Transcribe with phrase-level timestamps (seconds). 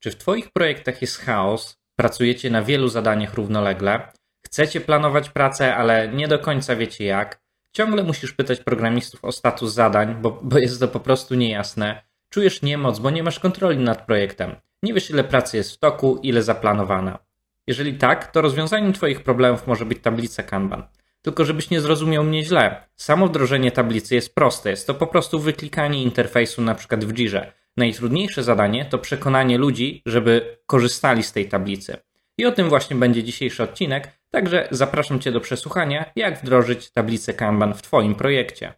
[0.00, 1.78] Czy w Twoich projektach jest chaos?
[1.96, 4.12] Pracujecie na wielu zadaniach równolegle?
[4.46, 7.40] Chcecie planować pracę, ale nie do końca wiecie jak?
[7.72, 12.02] Ciągle musisz pytać programistów o status zadań, bo, bo jest to po prostu niejasne.
[12.30, 14.56] Czujesz niemoc, bo nie masz kontroli nad projektem.
[14.82, 17.18] Nie wiesz, ile pracy jest w toku, ile zaplanowana.
[17.66, 20.82] Jeżeli tak, to rozwiązaniem Twoich problemów może być tablica Kanban.
[21.22, 25.40] Tylko żebyś nie zrozumiał mnie źle, samo wdrożenie tablicy jest proste, jest to po prostu
[25.40, 27.52] wyklikanie interfejsu na przykład w Jirze.
[27.78, 31.96] Najtrudniejsze zadanie to przekonanie ludzi, żeby korzystali z tej tablicy.
[32.38, 37.34] I o tym właśnie będzie dzisiejszy odcinek, także zapraszam Cię do przesłuchania, jak wdrożyć tablicę
[37.34, 38.72] Kanban w Twoim projekcie.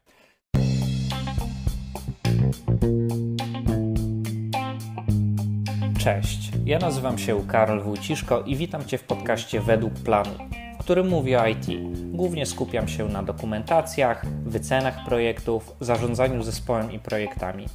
[5.98, 10.34] Cześć, ja nazywam się Karol Wójciszko i witam Cię w podcaście Według Planu,
[10.74, 11.66] w którym mówię o IT.
[12.12, 17.66] Głównie skupiam się na dokumentacjach, wycenach projektów, zarządzaniu zespołem i projektami.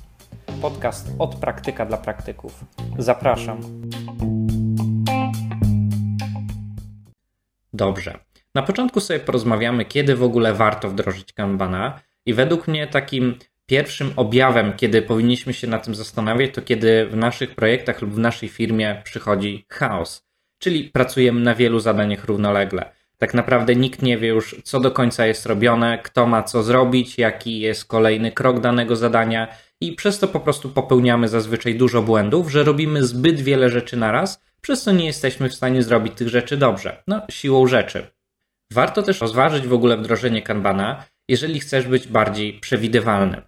[0.62, 2.66] Podcast od praktyka dla praktyków.
[2.98, 3.60] Zapraszam.
[7.74, 8.20] Dobrze.
[8.56, 12.00] Na początku sobie porozmawiamy, kiedy w ogóle warto wdrożyć Kanbana.
[12.26, 17.16] I według mnie takim pierwszym objawem, kiedy powinniśmy się na tym zastanawiać, to kiedy w
[17.16, 20.26] naszych projektach lub w naszej firmie przychodzi chaos.
[20.60, 22.92] Czyli pracujemy na wielu zadaniach równolegle.
[23.18, 27.18] Tak naprawdę nikt nie wie już, co do końca jest robione, kto ma co zrobić,
[27.18, 29.48] jaki jest kolejny krok danego zadania,
[29.82, 34.42] i przez to po prostu popełniamy zazwyczaj dużo błędów, że robimy zbyt wiele rzeczy naraz,
[34.62, 37.04] przez co nie jesteśmy w stanie zrobić tych rzeczy dobrze.
[37.08, 38.08] No, siłą rzeczy.
[38.74, 43.42] Warto też rozważyć w ogóle wdrożenie Kanbana, jeżeli chcesz być bardziej przewidywalny.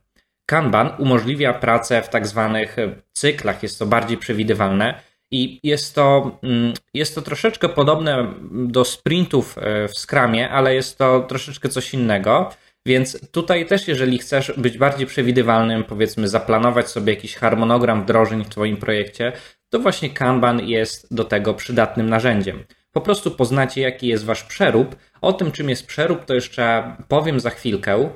[0.46, 2.76] Kanban umożliwia pracę w tak zwanych
[3.14, 9.58] cyklach, jest to bardziej przewidywalne i jest to, mm, jest to troszeczkę podobne do sprintów
[9.58, 12.52] e, w Scrumie, ale jest to troszeczkę coś innego.
[12.88, 18.50] Więc tutaj też, jeżeli chcesz być bardziej przewidywalnym, powiedzmy, zaplanować sobie jakiś harmonogram wdrożeń w
[18.50, 19.32] Twoim projekcie,
[19.70, 22.64] to właśnie Kanban jest do tego przydatnym narzędziem.
[22.92, 24.96] Po prostu poznacie, jaki jest Wasz przerób.
[25.22, 28.10] O tym, czym jest przerób, to jeszcze powiem za chwilkę.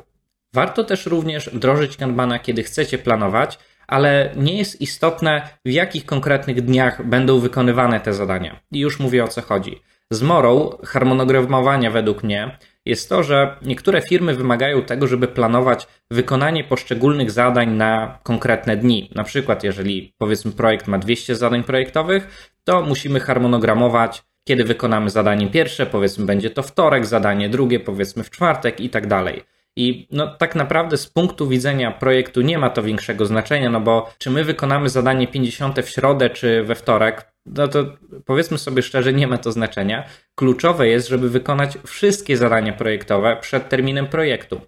[0.54, 6.62] Warto też również wdrożyć Kanbana, kiedy chcecie planować, ale nie jest istotne, w jakich konkretnych
[6.62, 8.60] dniach będą wykonywane te zadania.
[8.72, 9.82] I już mówię o co chodzi.
[10.12, 17.32] Zmorą harmonogramowania według mnie jest to, że niektóre firmy wymagają tego, żeby planować wykonanie poszczególnych
[17.32, 19.12] zadań na konkretne dni.
[19.16, 25.48] Na przykład, jeżeli powiedzmy projekt ma 200 zadań projektowych, to musimy harmonogramować, kiedy wykonamy zadanie
[25.48, 29.44] pierwsze, powiedzmy będzie to wtorek, zadanie drugie, powiedzmy w czwartek i tak dalej.
[29.76, 34.14] I no, tak naprawdę z punktu widzenia projektu nie ma to większego znaczenia, no bo
[34.18, 39.14] czy my wykonamy zadanie 50 w środę czy we wtorek, no to powiedzmy sobie szczerze,
[39.14, 40.04] nie ma to znaczenia.
[40.36, 44.62] Kluczowe jest, żeby wykonać wszystkie zadania projektowe przed terminem projektu.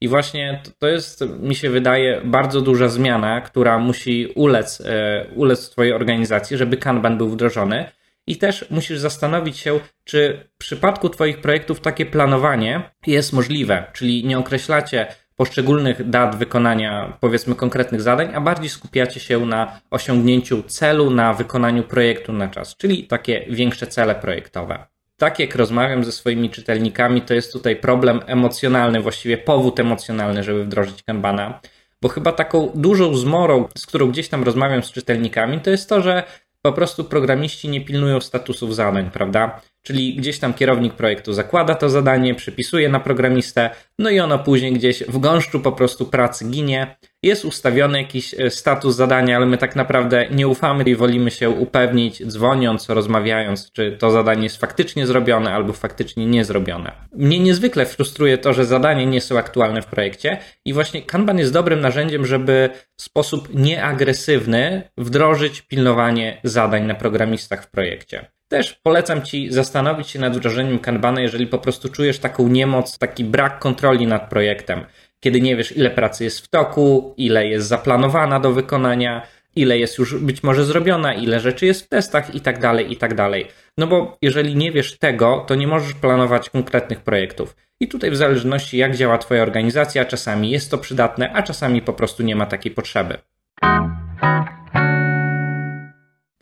[0.00, 5.70] I właśnie to jest, mi się wydaje, bardzo duża zmiana, która musi ulec, e, ulec
[5.70, 7.90] Twojej organizacji, żeby Kanban był wdrożony.
[8.26, 14.24] I też musisz zastanowić się, czy w przypadku Twoich projektów takie planowanie jest możliwe, czyli
[14.24, 15.06] nie określacie
[15.40, 21.82] poszczególnych dat wykonania, powiedzmy, konkretnych zadań, a bardziej skupiacie się na osiągnięciu celu, na wykonaniu
[21.82, 24.86] projektu na czas, czyli takie większe cele projektowe.
[25.16, 30.64] Tak jak rozmawiam ze swoimi czytelnikami, to jest tutaj problem emocjonalny, właściwie powód emocjonalny, żeby
[30.64, 31.60] wdrożyć Kanbana,
[32.02, 36.02] bo chyba taką dużą zmorą, z którą gdzieś tam rozmawiam z czytelnikami, to jest to,
[36.02, 36.22] że
[36.62, 39.60] po prostu programiści nie pilnują statusów zadań, prawda?
[39.82, 44.72] Czyli gdzieś tam kierownik projektu zakłada to zadanie, przypisuje na programistę, no i ono później
[44.72, 46.96] gdzieś w gąszczu po prostu pracy ginie.
[47.22, 51.50] Jest ustawiony jakiś e, status zadania, ale my tak naprawdę nie ufamy i wolimy się
[51.50, 56.92] upewnić, dzwoniąc, rozmawiając, czy to zadanie jest faktycznie zrobione albo faktycznie nie zrobione.
[57.14, 61.52] Mnie niezwykle frustruje to, że zadania nie są aktualne w projekcie i właśnie Kanban jest
[61.52, 68.30] dobrym narzędziem, żeby w sposób nieagresywny wdrożyć pilnowanie zadań na programistach w projekcie.
[68.50, 73.24] Też polecam Ci zastanowić się nad wdrożeniem Kanbana, jeżeli po prostu czujesz taką niemoc, taki
[73.24, 74.84] brak kontroli nad projektem,
[75.20, 79.98] kiedy nie wiesz, ile pracy jest w toku, ile jest zaplanowana do wykonania, ile jest
[79.98, 83.46] już być może zrobiona, ile rzeczy jest w testach i tak dalej, i tak dalej.
[83.78, 87.56] No bo jeżeli nie wiesz tego, to nie możesz planować konkretnych projektów.
[87.80, 91.92] I tutaj w zależności jak działa Twoja organizacja, czasami jest to przydatne, a czasami po
[91.92, 93.18] prostu nie ma takiej potrzeby.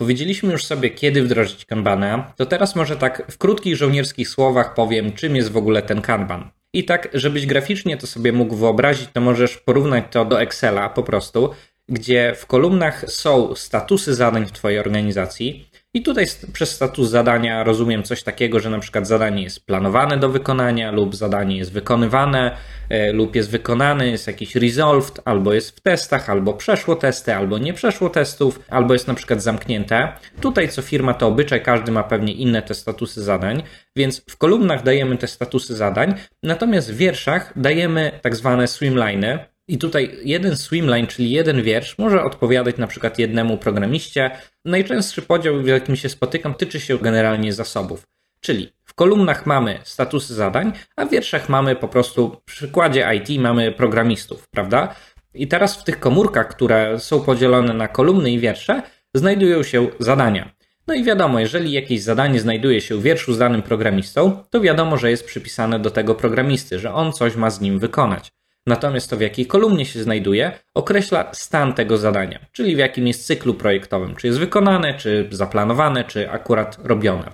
[0.00, 5.12] Powiedzieliśmy już sobie, kiedy wdrożyć Kanbana, to teraz może tak w krótkich żołnierskich słowach powiem,
[5.12, 6.50] czym jest w ogóle ten Kanban.
[6.72, 11.02] I tak, żebyś graficznie to sobie mógł wyobrazić, to możesz porównać to do Excela po
[11.02, 11.50] prostu,
[11.88, 18.02] gdzie w kolumnach są statusy zadań w Twojej organizacji I tutaj przez status zadania rozumiem
[18.02, 22.56] coś takiego, że na przykład zadanie jest planowane do wykonania, lub zadanie jest wykonywane,
[22.88, 27.58] e, lub jest wykonane, jest jakiś resolved, albo jest w testach, albo przeszło testy, albo
[27.58, 30.12] nie przeszło testów, albo jest na przykład zamknięte.
[30.40, 33.62] Tutaj co firma to obyczaj, każdy ma pewnie inne te statusy zadań,
[33.96, 39.38] więc w kolumnach dajemy te statusy zadań, natomiast w wierszach dajemy tak zwane swimliny,
[39.68, 44.30] i tutaj jeden swimline, czyli jeden wiersz, może odpowiadać na przykład jednemu programiście.
[44.64, 48.06] Najczęstszy podział, w jakim się spotykam, tyczy się generalnie zasobów.
[48.40, 53.40] Czyli w kolumnach mamy statusy zadań, a w wierszach mamy po prostu, w przykładzie IT
[53.40, 54.94] mamy programistów, prawda?
[55.34, 58.82] I teraz w tych komórkach, które są podzielone na kolumny i wiersze,
[59.14, 60.50] znajdują się zadania.
[60.86, 64.96] No i wiadomo, jeżeli jakieś zadanie znajduje się w wierszu z danym programistą, to wiadomo,
[64.96, 68.32] że jest przypisane do tego programisty, że on coś ma z nim wykonać.
[68.68, 73.26] Natomiast to, w jakiej kolumnie się znajduje, określa stan tego zadania, czyli w jakim jest
[73.26, 77.32] cyklu projektowym, czy jest wykonane, czy zaplanowane, czy akurat robione.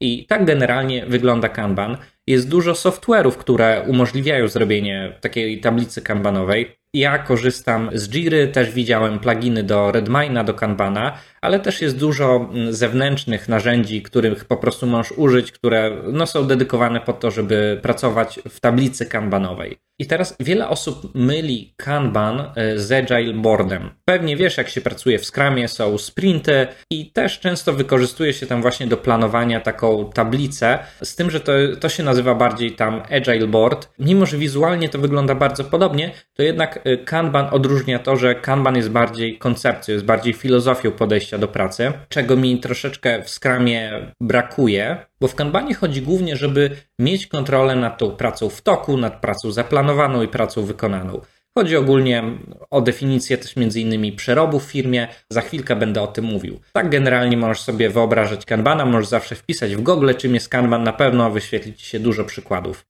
[0.00, 1.96] I tak generalnie wygląda Kanban.
[2.26, 6.76] Jest dużo software'ów, które umożliwiają zrobienie takiej tablicy kanbanowej.
[6.94, 12.36] Ja korzystam z Jiry, też widziałem pluginy do Redmina, do Kanbana, ale też jest dużo
[12.36, 17.78] mm, zewnętrznych narzędzi, których po prostu możesz użyć, które no, są dedykowane po to, żeby
[17.82, 19.78] pracować w tablicy kanbanowej.
[19.98, 23.90] I teraz wiele osób myli Kanban e, z Agile Boardem.
[24.04, 28.62] Pewnie wiesz, jak się pracuje w Scrumie, są sprinty i też często wykorzystuje się tam
[28.62, 33.46] właśnie do planowania taką tablicę, z tym, że to, to się nazywa bardziej tam Agile
[33.46, 33.88] Board.
[33.98, 38.90] Mimo, że wizualnie to wygląda bardzo podobnie, to jednak Kanban odróżnia to, że Kanban jest
[38.90, 45.28] bardziej koncepcją, jest bardziej filozofią podejścia do pracy, czego mi troszeczkę w Scrumie brakuje, bo
[45.28, 50.22] w Kanbanie chodzi głównie, żeby mieć kontrolę nad tą pracą w toku, nad pracą zaplanowaną
[50.22, 51.20] i pracą wykonaną.
[51.58, 52.22] Chodzi ogólnie
[52.70, 55.08] o definicję też między innymi przerobu w firmie.
[55.30, 56.60] Za chwilkę będę o tym mówił.
[56.72, 60.92] Tak generalnie możesz sobie wyobrażać Kanbana, możesz zawsze wpisać w Google czym jest Kanban, na
[60.92, 62.86] pewno wyświetli Ci się dużo przykładów.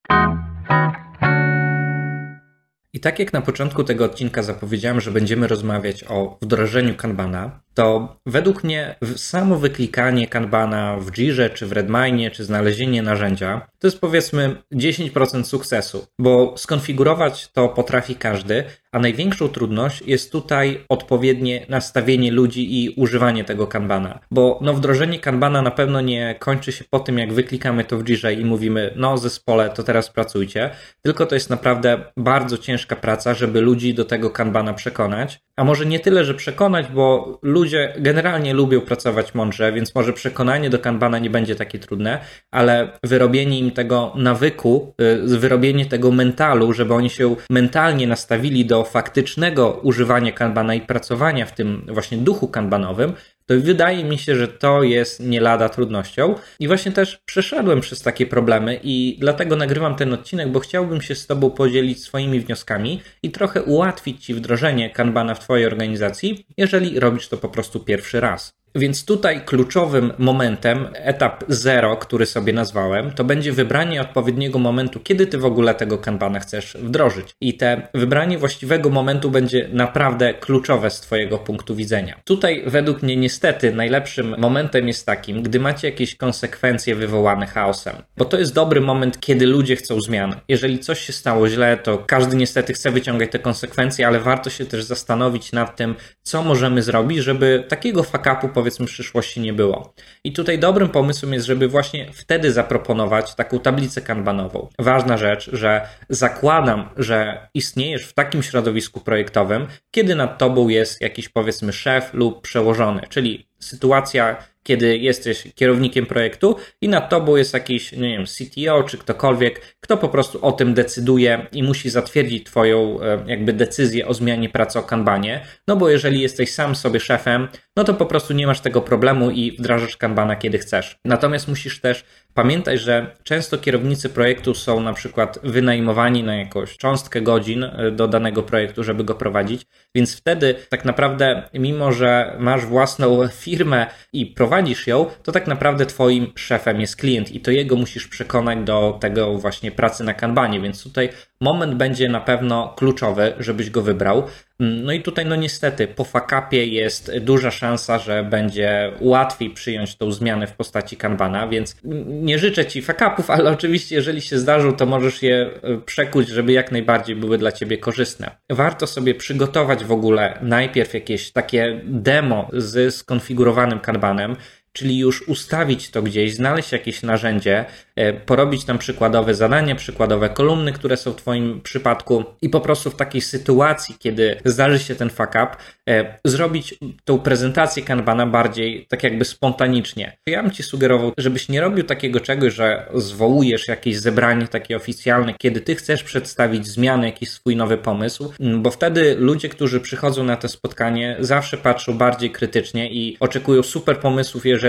[2.94, 8.16] I tak jak na początku tego odcinka zapowiedziałem, że będziemy rozmawiać o wdrożeniu Kanbana, to
[8.26, 14.00] według mnie samo wyklikanie Kanbana w Jirze, czy w Redmine, czy znalezienie narzędzia, to jest
[14.00, 22.32] powiedzmy 10% sukcesu, bo skonfigurować to potrafi każdy, a największą trudność jest tutaj odpowiednie nastawienie
[22.32, 27.00] ludzi i używanie tego Kanbana, bo no wdrożenie Kanbana na pewno nie kończy się po
[27.00, 30.70] tym, jak wyklikamy to w Jirze i mówimy, no zespole, to teraz pracujcie,
[31.02, 35.86] tylko to jest naprawdę bardzo ciężka praca, żeby ludzi do tego Kanbana przekonać, a może
[35.86, 37.63] nie tyle, że przekonać, bo ludzie
[37.98, 42.20] generalnie lubią pracować mądrze, więc może przekonanie do Kanbana nie będzie takie trudne,
[42.50, 44.94] ale wyrobienie im tego nawyku,
[45.32, 51.46] y, wyrobienie tego mentalu, żeby oni się mentalnie nastawili do faktycznego używania Kanbana i pracowania
[51.46, 53.12] w tym właśnie duchu kanbanowym,
[53.46, 56.34] to wydaje mi się, że to jest nie lada trudnością.
[56.60, 61.14] I właśnie też przeszedłem przez takie problemy i dlatego nagrywam ten odcinek, bo chciałbym się
[61.14, 67.00] z Tobą podzielić swoimi wnioskami i trochę ułatwić Ci wdrożenie Kanbana w Twojej organizacji, jeżeli
[67.00, 68.63] robisz to po prostu pierwszy raz.
[68.76, 75.26] Więc tutaj kluczowym momentem, etap zero, który sobie nazwałem, to będzie wybranie odpowiedniego momentu, kiedy
[75.26, 77.28] ty w ogóle tego kanbana chcesz wdrożyć.
[77.40, 82.20] I te wybranie właściwego momentu będzie naprawdę kluczowe z twojego punktu widzenia.
[82.24, 87.96] Tutaj według mnie niestety najlepszym momentem jest takim, gdy macie jakieś konsekwencje wywołane chaosem.
[88.16, 90.34] Bo to jest dobry moment, kiedy ludzie chcą zmian.
[90.48, 94.66] Jeżeli coś się stało źle, to każdy niestety chce wyciągać te konsekwencje, ale warto się
[94.66, 99.94] też zastanowić nad tym, co możemy zrobić, żeby takiego fakapu powiedzmy przyszłości nie było.
[100.24, 104.68] I tutaj dobrym pomysłem jest, żeby właśnie wtedy zaproponować taką tablicę kanbanową.
[104.78, 111.28] Ważna rzecz, że zakładam, że istniejesz w takim środowisku projektowym, kiedy nad tobą jest jakiś
[111.28, 117.92] powiedzmy szef lub przełożony, czyli sytuacja, kiedy jesteś kierownikiem projektu i nad tobą jest jakiś,
[117.92, 123.00] nie wiem, CTO czy ktokolwiek, kto po prostu o tym decyduje i musi zatwierdzić twoją
[123.00, 127.48] e, jakby decyzję o zmianie pracy o kanbanie, no bo jeżeli jesteś sam sobie szefem,
[127.76, 130.98] no to po prostu nie masz tego problemu i wdrażasz kanbana kiedy chcesz.
[131.04, 132.04] Natomiast musisz też
[132.34, 138.08] pamiętać, że często kierownicy projektu są na przykład wynajmowani na jakąś cząstkę godzin e, do
[138.08, 139.62] danego projektu, żeby go prowadzić,
[139.94, 145.86] więc wtedy tak naprawdę, mimo że masz własną firmę i prowadzisz ją, to tak naprawdę
[145.86, 150.60] twoim szefem jest klient i to jego musisz przekonać do tego właśnie pracy na kanbanie,
[150.60, 151.08] więc tutaj
[151.40, 154.22] moment będzie na pewno kluczowy, żebyś go wybrał.
[154.58, 160.12] No i tutaj, no niestety, po fakapie jest duża szansa, że będzie łatwiej przyjąć tą
[160.12, 161.76] zmianę w postaci kanbana, więc
[162.06, 166.52] nie życzę ci fakapów, ale oczywiście, jeżeli się zdarzą, to możesz je e, przekuć, żeby
[166.52, 168.30] jak najbardziej były dla ciebie korzystne.
[168.50, 174.36] Warto sobie przygotować w ogóle najpierw jakieś takie demo z skonfigurowanym kanbanem,
[174.76, 177.64] czyli już ustawić to gdzieś, znaleźć jakieś narzędzie,
[177.96, 182.90] e, porobić tam przykładowe zadanie, przykładowe kolumny, które są w Twoim przypadku i po prostu
[182.90, 185.48] w takiej sytuacji, kiedy zdarzy się ten fuck up,
[185.88, 190.16] e, zrobić tą prezentację Kanbana bardziej tak jakby spontanicznie.
[190.26, 195.34] Ja bym Ci sugerował, żebyś nie robił takiego czegoś, że zwołujesz jakieś zebranie takie oficjalne,
[195.38, 200.36] kiedy Ty chcesz przedstawić zmianę, jakiś swój nowy pomysł, bo wtedy ludzie, którzy przychodzą na
[200.36, 204.63] to spotkanie, zawsze patrzą bardziej krytycznie i oczekują super pomysłów, jeżeli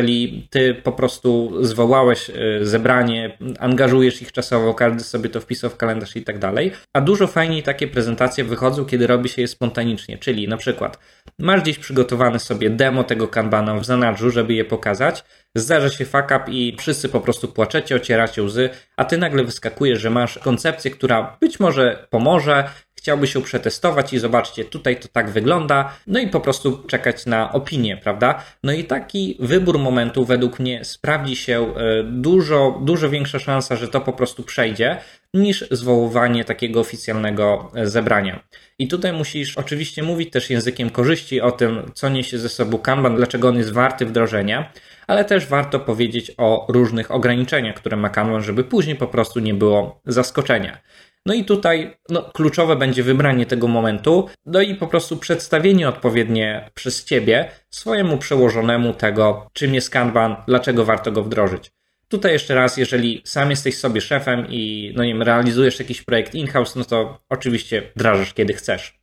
[0.49, 2.33] Ty po prostu zwołałeś e,
[2.65, 6.71] zebranie, angażujesz ich czasowo, każdy sobie to wpisał w kalendarz i tak dalej.
[6.93, 10.99] A dużo fajniej takie prezentacje wychodzą, kiedy robi się je spontanicznie, czyli na przykład
[11.39, 15.23] masz gdzieś przygotowany sobie demo tego kanbana w zanadrzu, żeby je pokazać,
[15.55, 20.01] zdarza się fuck up i wszyscy po prostu płaczecie, ocieracie łzy, a ty nagle wyskakujesz,
[20.01, 22.69] że masz koncepcję, która być może pomoże,
[23.05, 27.53] chciałby się przetestować i zobaczcie, tutaj to tak wygląda, no i po prostu czekać na
[27.53, 28.43] opinię, prawda?
[28.63, 33.87] No i taki wybór momentu według mnie sprawdzi się e, dużo, dużo większa szansa, że
[33.87, 34.97] to po prostu przejdzie,
[35.33, 38.43] niż zwoływanie takiego oficjalnego e, zebrania.
[38.79, 43.15] I tutaj musisz oczywiście mówić też językiem korzyści o tym, co niesie ze sobą Kanban,
[43.15, 44.71] dlaczego on jest warty wdrożenia,
[45.07, 49.53] ale też warto powiedzieć o różnych ograniczeniach, które ma Kanban, żeby później po prostu nie
[49.53, 50.77] było zaskoczenia.
[51.25, 56.69] No i tutaj no, kluczowe będzie wybranie tego momentu, no i po prostu przedstawienie odpowiednie
[56.73, 61.71] przez Ciebie swojemu przełożonemu tego, czym jest Kanban, dlaczego warto go wdrożyć.
[62.07, 66.35] Tutaj jeszcze raz, jeżeli sam jesteś sobie szefem i no nie wiem, realizujesz jakiś projekt
[66.35, 68.99] in-house, no to oczywiście wdrażasz kiedy chcesz.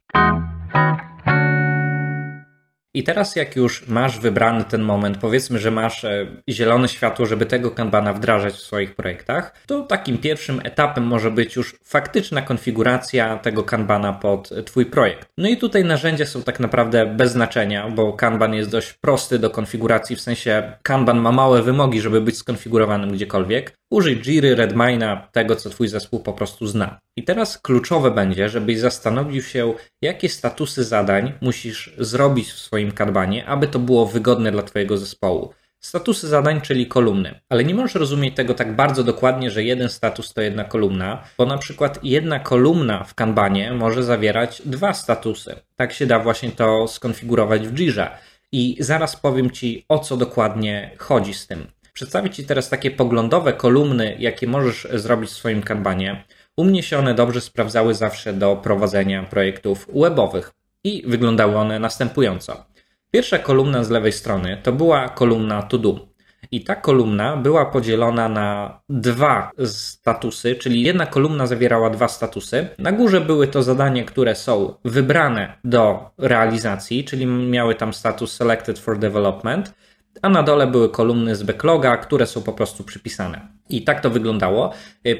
[2.94, 7.46] I teraz, jak już masz wybrany ten moment, powiedzmy, że masz e, zielone światło, żeby
[7.46, 13.37] tego kanbana wdrażać w swoich projektach, to takim pierwszym etapem może być już faktyczna konfiguracja
[13.37, 15.28] tego kanbana pod Twój projekt.
[15.38, 19.50] No i tutaj narzędzia są tak naprawdę bez znaczenia, bo kanban jest dość prosty do
[19.50, 23.76] konfiguracji, w sensie kanban ma małe wymogi, żeby być skonfigurowanym gdziekolwiek.
[23.90, 26.99] Użyj Jiry, Redmina, tego co Twój zespół po prostu zna.
[27.16, 33.47] I teraz kluczowe będzie, żebyś zastanowił się, jakie statusy zadań musisz zrobić w swoim kanbanie,
[33.47, 35.53] aby to było wygodne dla Twojego zespołu.
[35.81, 37.41] Statusy zadań, czyli kolumny.
[37.49, 41.47] Ale nie możesz rozumieć tego tak bardzo dokładnie, że jeden status to jedna kolumna, bo
[41.47, 45.55] na przykład jedna kolumna w kanbanie może zawierać dwa statusy.
[45.77, 48.11] Tak się da właśnie to skonfigurować w Jirze.
[48.53, 51.67] I zaraz powiem Ci, o co dokładnie chodzi z tym.
[51.93, 56.25] Przedstawię Ci teraz takie poglądowe kolumny, jakie możesz zrobić w swoim kanbanie.
[56.57, 60.53] U mnie się one dobrze sprawdzały zawsze do prowadzenia projektów webowych
[60.85, 62.72] i wyglądały one następująco.
[63.14, 66.09] Pierwsza kolumna z lewej strony to była kolumna to do.
[66.50, 72.69] I ta kolumna była podzielona na dwa statusy, czyli jedna kolumna zawierała dwa statusy.
[72.78, 78.78] Na górze były to zadania, które są wybrane do realizacji, czyli miały tam status Selected
[78.78, 79.75] for Development,
[80.23, 83.49] a na dole były kolumny z backloga, które są po prostu przypisane.
[83.69, 84.73] I tak to wyglądało.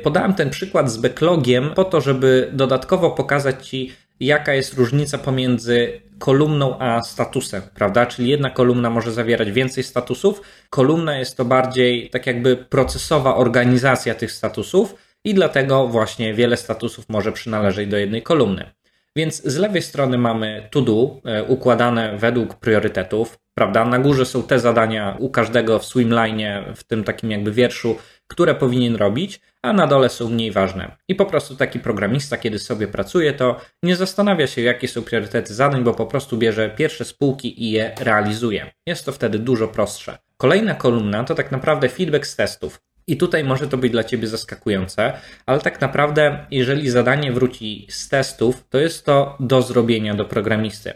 [0.02, 3.92] Podałem ten przykład z backlogiem po to, żeby dodatkowo pokazać Ci,
[4.26, 8.06] jaka jest różnica pomiędzy kolumną a statusem, prawda?
[8.06, 14.14] Czyli jedna kolumna może zawierać więcej statusów, kolumna jest to bardziej tak jakby procesowa organizacja
[14.14, 18.70] tych statusów i dlatego właśnie wiele statusów może przynależeć do jednej kolumny.
[19.16, 23.84] Więc z lewej strony mamy to do e, układane według priorytetów, prawda?
[23.84, 28.54] Na górze są te zadania u każdego w swimline, w tym takim jakby wierszu, które
[28.54, 30.97] powinien robić, a na dole są mniej ważne.
[31.09, 35.54] I po prostu taki programista, kiedy sobie pracuje, to nie zastanawia się, jakie są priorytety
[35.54, 38.71] zadań, bo po prostu bierze pierwsze spółki i je realizuje.
[38.87, 40.19] Jest to wtedy dużo prostsze.
[40.37, 42.81] Kolejna kolumna to tak naprawdę feedback z testów.
[43.07, 45.12] I tutaj może to być dla Ciebie zaskakujące,
[45.47, 50.92] ale tak naprawdę, jeżeli zadanie wróci z testów, to jest to do zrobienia do programisty.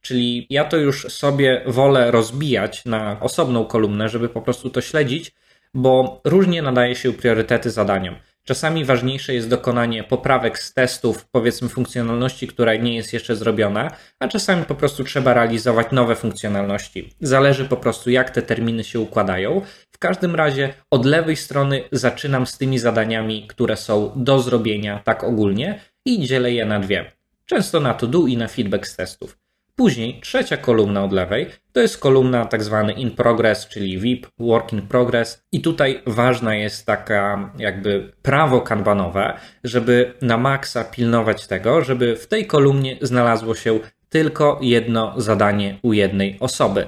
[0.00, 5.32] Czyli ja to już sobie wolę rozbijać na osobną kolumnę, żeby po prostu to śledzić,
[5.78, 8.14] bo różnie nadaje się priorytety zadaniom.
[8.44, 14.28] Czasami ważniejsze jest dokonanie poprawek z testów, powiedzmy funkcjonalności, która nie jest jeszcze zrobiona, a
[14.28, 17.12] czasami po prostu trzeba realizować nowe funkcjonalności.
[17.20, 19.60] Zależy po prostu, jak te terminy się układają.
[19.90, 25.24] W każdym razie od lewej strony zaczynam z tymi zadaniami, które są do zrobienia tak
[25.24, 27.12] ogólnie i dzielę je na dwie.
[27.46, 29.38] Często na to do i na feedback z testów.
[29.78, 34.72] Później trzecia kolumna od lewej to jest kolumna tak zwany in progress, czyli VIP, work
[34.72, 35.42] in progress.
[35.52, 42.26] I tutaj ważna jest taka jakby prawo kanbanowe, żeby na maksa pilnować tego, żeby w
[42.26, 46.86] tej kolumnie znalazło się tylko jedno zadanie u jednej osoby.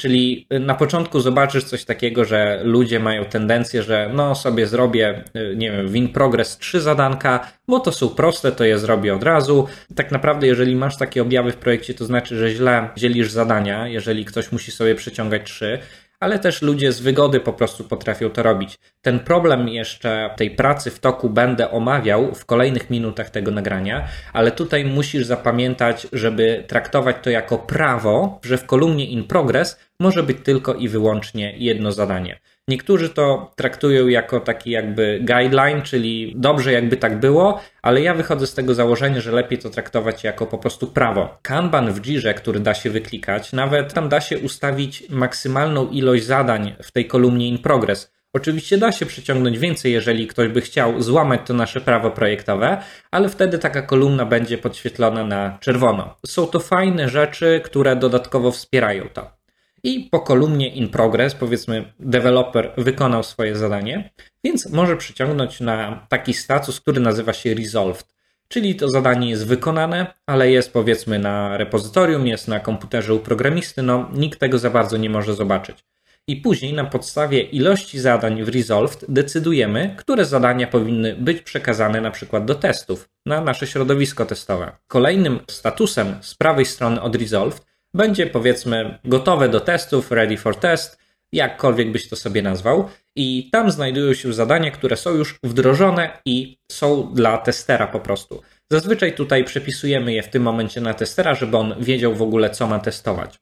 [0.00, 5.56] Czyli na początku zobaczysz coś takiego, że ludzie mają tendencję, że no sobie zrobię, y,
[5.56, 9.66] nie wiem, win progress trzy zadanka, bo to są proste, to je zrobię od razu.
[9.94, 14.24] Tak naprawdę, jeżeli masz takie objawy w projekcie, to znaczy, że źle dzielisz zadania, jeżeli
[14.24, 15.78] ktoś musi sobie przeciągać trzy.
[16.20, 18.78] Ale też ludzie z wygody po prostu potrafią to robić.
[19.02, 24.50] Ten problem jeszcze tej pracy w toku będę omawiał w kolejnych minutach tego nagrania, ale
[24.50, 30.38] tutaj musisz zapamiętać, żeby traktować to jako prawo, że w kolumnie in progress może być
[30.44, 32.38] tylko i wyłącznie jedno zadanie.
[32.70, 38.46] Niektórzy to traktują jako taki jakby guideline, czyli dobrze jakby tak było, ale ja wychodzę
[38.46, 41.38] z tego założenia, że lepiej to traktować jako po prostu prawo.
[41.42, 46.74] Kanban w Jirze, który da się wyklikać, nawet tam da się ustawić maksymalną ilość zadań
[46.82, 48.12] w tej kolumnie in progress.
[48.32, 53.28] Oczywiście da się przyciągnąć więcej, jeżeli ktoś by chciał złamać to nasze prawo projektowe, ale
[53.28, 56.16] wtedy taka kolumna będzie podświetlona na czerwono.
[56.26, 59.39] Są to fajne rzeczy, które dodatkowo wspierają to
[59.84, 64.10] i po kolumnie in progress, powiedzmy, deweloper wykonał swoje zadanie,
[64.44, 68.06] więc może przyciągnąć na taki status, który nazywa się resolved.
[68.48, 73.82] Czyli to zadanie jest wykonane, ale jest powiedzmy na repozytorium, jest na komputerze u programisty,
[73.82, 75.84] no nikt tego za bardzo nie może zobaczyć.
[76.26, 82.10] I później na podstawie ilości zadań w Resolved decydujemy, które zadania powinny być przekazane na
[82.10, 84.72] przykład do testów, na nasze środowisko testowe.
[84.86, 90.98] Kolejnym statusem z prawej strony od Resolved będzie powiedzmy gotowe do testów, ready for test,
[91.32, 92.88] jakkolwiek byś to sobie nazwał.
[93.16, 98.42] I tam znajdują się zadania, które są już wdrożone i są dla testera po prostu.
[98.70, 102.66] Zazwyczaj tutaj przepisujemy je w tym momencie na testera, żeby on wiedział w ogóle, co
[102.66, 103.38] ma testować.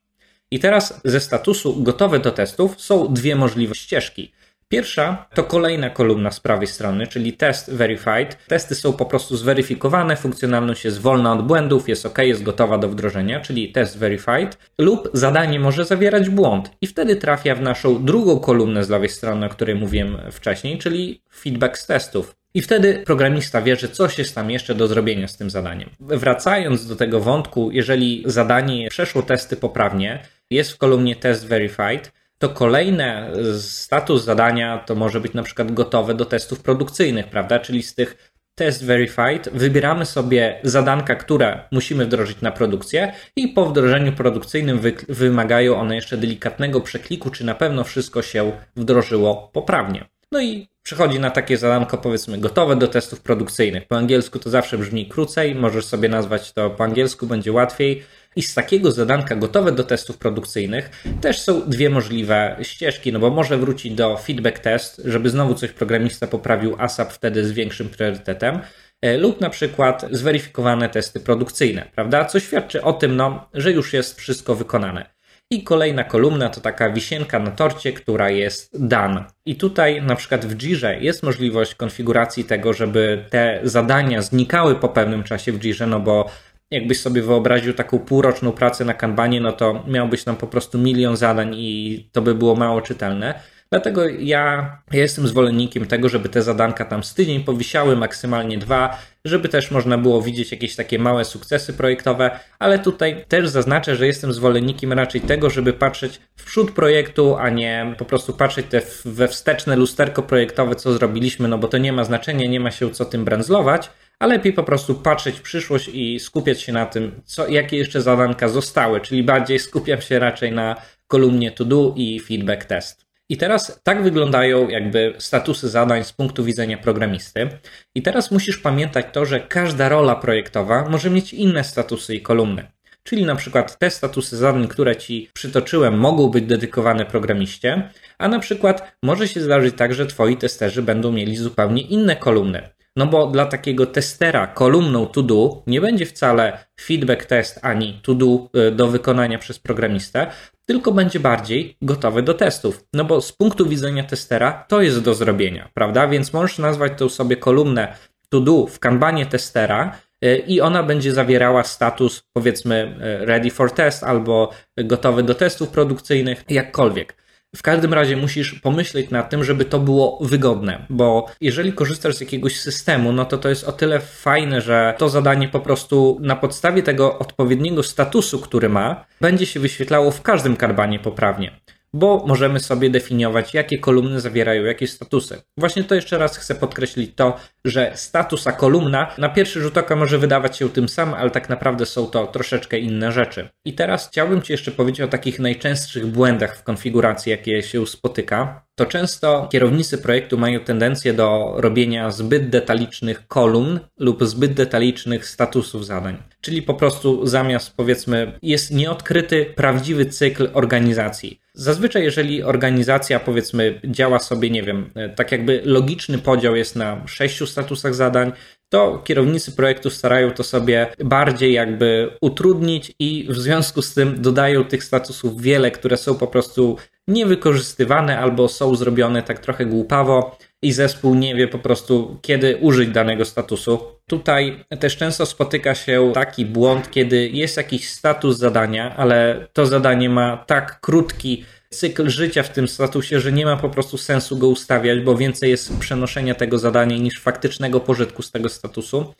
[0.50, 4.32] I teraz ze statusu gotowe do testów są dwie możliwe ścieżki.
[4.70, 8.38] Pierwsza to kolejna kolumna z prawej strony, czyli test verified.
[8.46, 12.88] Testy są po prostu zweryfikowane, funkcjonalność jest wolna od błędów, jest ok, jest gotowa do
[12.88, 18.40] wdrożenia, czyli test verified, lub zadanie może zawierać błąd i wtedy trafia w naszą drugą
[18.40, 22.36] kolumnę z lewej strony, o której mówiłem wcześniej, czyli feedback z testów.
[22.54, 25.90] I wtedy programista wie, że coś jest tam jeszcze do zrobienia z tym zadaniem.
[26.00, 32.48] Wracając do tego wątku, jeżeli zadanie przeszło testy poprawnie, jest w kolumnie test verified, to
[32.48, 37.58] kolejne status zadania to może być na przykład gotowe do testów produkcyjnych, prawda?
[37.58, 43.66] Czyli z tych test verified wybieramy sobie zadanka, które musimy wdrożyć na produkcję i po
[43.66, 50.04] wdrożeniu produkcyjnym wy wymagają one jeszcze delikatnego przekliku, czy na pewno wszystko się wdrożyło poprawnie.
[50.32, 53.86] No i przychodzi na takie zadanko, powiedzmy, gotowe do testów produkcyjnych.
[53.86, 58.02] Po angielsku to zawsze brzmi krócej, możesz sobie nazwać to po angielsku, będzie łatwiej.
[58.36, 63.30] I z takiego zadanka gotowe do testów produkcyjnych też są dwie możliwe ścieżki, no bo
[63.30, 68.60] może wrócić do feedback test, żeby znowu coś programista poprawił ASAP wtedy z większym priorytetem,
[69.02, 72.24] e, lub na przykład zweryfikowane testy produkcyjne, prawda?
[72.24, 75.18] Co świadczy o tym, no, że już jest wszystko wykonane.
[75.50, 79.24] I kolejna kolumna to taka wisienka na torcie, która jest done.
[79.46, 84.88] I tutaj na przykład w Jirze jest możliwość konfiguracji tego, żeby te zadania znikały po
[84.88, 86.30] pewnym czasie w Jirze, no bo
[86.70, 91.16] jakbyś sobie wyobraził taką półroczną pracę na kanbanie, no to miałbyś tam po prostu milion
[91.16, 93.40] zadań i to by było mało czytelne.
[93.70, 99.48] Dlatego ja, jestem zwolennikiem tego, żeby te zadanka tam z tydzień powisiały, maksymalnie dwa, żeby
[99.48, 104.32] też można było widzieć jakieś takie małe sukcesy projektowe, ale tutaj też zaznaczę, że jestem
[104.32, 109.28] zwolennikiem raczej tego, żeby patrzeć w przód projektu, a nie po prostu patrzeć te we
[109.28, 113.04] wsteczne lusterko projektowe, co zrobiliśmy, no bo to nie ma znaczenia, nie ma się co
[113.04, 117.48] tym brandzlować, a lepiej po prostu patrzeć w przyszłość i skupiać się na tym, co,
[117.48, 120.76] jakie jeszcze zadanka zostały, czyli bardziej skupiam się raczej na
[121.06, 123.08] kolumnie to do i feedback test.
[123.30, 127.48] I teraz tak wyglądają jakby statusy zadań z punktu widzenia programisty.
[127.94, 132.66] I teraz musisz pamiętać to, że każda rola projektowa może mieć inne statusy i kolumny.
[133.02, 138.38] Czyli na przykład te statusy zadań, które ci przytoczyłem, mogą być dedykowane programiście, a na
[138.38, 142.68] przykład może się zdarzyć tak, że twoi testerzy będą mieli zupełnie inne kolumny.
[142.96, 148.14] No bo dla takiego testera kolumną to do nie będzie wcale feedback test ani to
[148.14, 150.26] do y, do wykonania przez programistę,
[150.66, 152.84] tylko będzie bardziej gotowy do testów.
[152.92, 156.08] No bo z punktu widzenia testera to jest do zrobienia, prawda?
[156.08, 157.94] Więc możesz nazwać tą sobie kolumnę
[158.28, 163.70] to do w kanbanie testera y, i ona będzie zawierała status powiedzmy y, ready for
[163.70, 167.27] test albo gotowy do testów produkcyjnych, jakkolwiek.
[167.56, 172.20] W każdym razie musisz pomyśleć nad tym, żeby to było wygodne, bo jeżeli korzystasz z
[172.20, 176.36] jakiegoś systemu, no to to jest o tyle fajne, że to zadanie po prostu na
[176.36, 181.60] podstawie tego odpowiedniego statusu, który ma, będzie się wyświetlało w każdym karbanie poprawnie
[181.92, 185.42] bo możemy sobie definiować, jakie kolumny zawierają jakie statusy.
[185.56, 189.96] Właśnie to jeszcze raz chcę podkreślić to, że status a kolumna na pierwszy rzut oka
[189.96, 193.48] może wydawać się tym samym, ale tak naprawdę są to troszeczkę inne rzeczy.
[193.64, 198.68] I teraz chciałbym Ci jeszcze powiedzieć o takich najczęstszych błędach w konfiguracji, jakie się spotyka.
[198.74, 205.86] To często kierownicy projektu mają tendencję do robienia zbyt detalicznych kolumn lub zbyt detalicznych statusów
[205.86, 206.16] zadań.
[206.40, 214.18] Czyli po prostu zamiast powiedzmy jest nieodkryty prawdziwy cykl organizacji Zazwyczaj, jeżeli organizacja, powiedzmy, działa
[214.18, 218.32] sobie, nie wiem, tak jakby logiczny podział jest na sześciu statusach zadań,
[218.68, 224.64] to kierownicy projektu starają to sobie bardziej jakby utrudnić i w związku z tym dodają
[224.64, 226.76] tych statusów wiele, które są po prostu
[227.08, 232.88] niewykorzystywane albo są zrobione tak trochę głupawo i zespół nie wie po prostu, kiedy użyć
[232.88, 233.78] danego statusu.
[234.06, 240.10] Tutaj też często spotyka się taki błąd, kiedy jest jakiś status zadania, ale to zadanie
[240.10, 244.48] ma tak krótki cykl życia w tym statusie, że nie ma po prostu sensu go
[244.48, 249.14] ustawiać, bo więcej jest przenoszenia tego zadania niż faktycznego pożytku z tego statusu.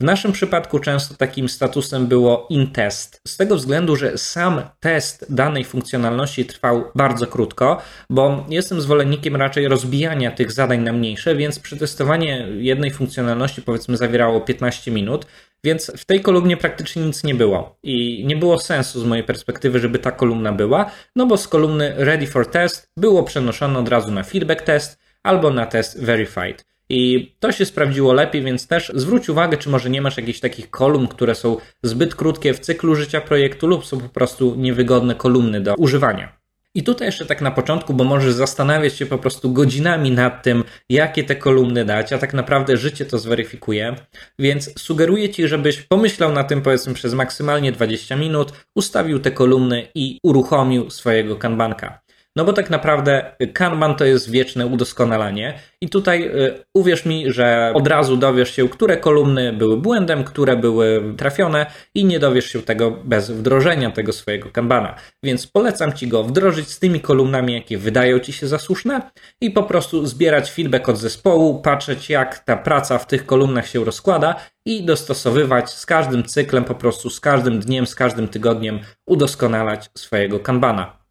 [0.00, 5.64] W naszym przypadku często takim statusem było in-test, z tego względu, że sam test danej
[5.64, 12.48] funkcjonalności trwał bardzo krótko, bo jestem zwolennikiem raczej rozbijania tych zadań na mniejsze, więc przetestowanie
[12.58, 15.26] jednej funkcjonalności powiedzmy zawierało 15 minut,
[15.64, 19.80] więc w tej kolumnie praktycznie nic nie było i nie było sensu z mojej perspektywy,
[19.80, 24.12] żeby ta kolumna była, no bo z kolumny Ready for Test było przenoszone od razu
[24.12, 26.64] na feedback test albo na test Verified.
[26.88, 30.70] I to się sprawdziło lepiej, więc też zwróć uwagę, czy może nie masz jakichś takich
[30.70, 35.60] kolumn, które są zbyt krótkie w cyklu życia projektu lub są po prostu niewygodne kolumny
[35.60, 36.41] do używania.
[36.74, 40.64] I tutaj jeszcze tak na początku, bo możesz zastanawiać się po prostu godzinami nad tym,
[40.88, 43.96] jakie te kolumny dać, a tak naprawdę życie to zweryfikuje.
[44.38, 49.88] Więc sugeruję Ci, żebyś pomyślał na tym powiedzmy przez maksymalnie 20 minut, ustawił te kolumny
[49.94, 52.02] i uruchomił swojego kanbanka.
[52.36, 57.72] No bo tak naprawdę Kanban to jest wieczne udoskonalanie i tutaj y, uwierz mi, że
[57.74, 62.62] od razu dowiesz się, które kolumny były błędem, które były trafione i nie dowiesz się
[62.62, 64.94] tego bez wdrożenia tego swojego Kanbana.
[65.22, 69.62] Więc polecam Ci go wdrożyć z tymi kolumnami, jakie wydają Ci się zasłuszne i po
[69.62, 74.34] prostu zbierać feedback od zespołu, patrzeć jak ta praca w tych kolumnach się rozkłada
[74.66, 80.40] i dostosowywać z każdym cyklem, po prostu z każdym dniem, z każdym tygodniem udoskonalać swojego
[80.40, 81.02] Kanbana.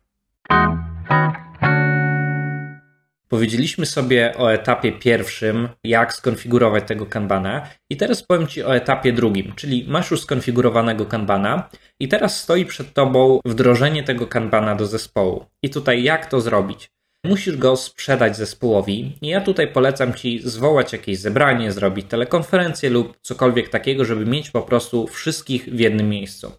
[3.32, 9.14] Powiedzieliśmy sobie o etapie pierwszym, jak skonfigurować tego kanbana, i teraz powiem Ci o etapie
[9.14, 14.86] drugim, czyli masz już skonfigurowanego kanbana, i teraz stoi przed Tobą wdrożenie tego kanbana do
[14.86, 15.46] zespołu.
[15.64, 16.90] I tutaj jak to zrobić?
[17.26, 19.18] Musisz go sprzedać zespołowi.
[19.22, 24.50] I ja tutaj polecam Ci zwołać jakieś zebranie, zrobić telekonferencję lub cokolwiek takiego, żeby mieć
[24.50, 26.52] po prostu wszystkich w jednym miejscu.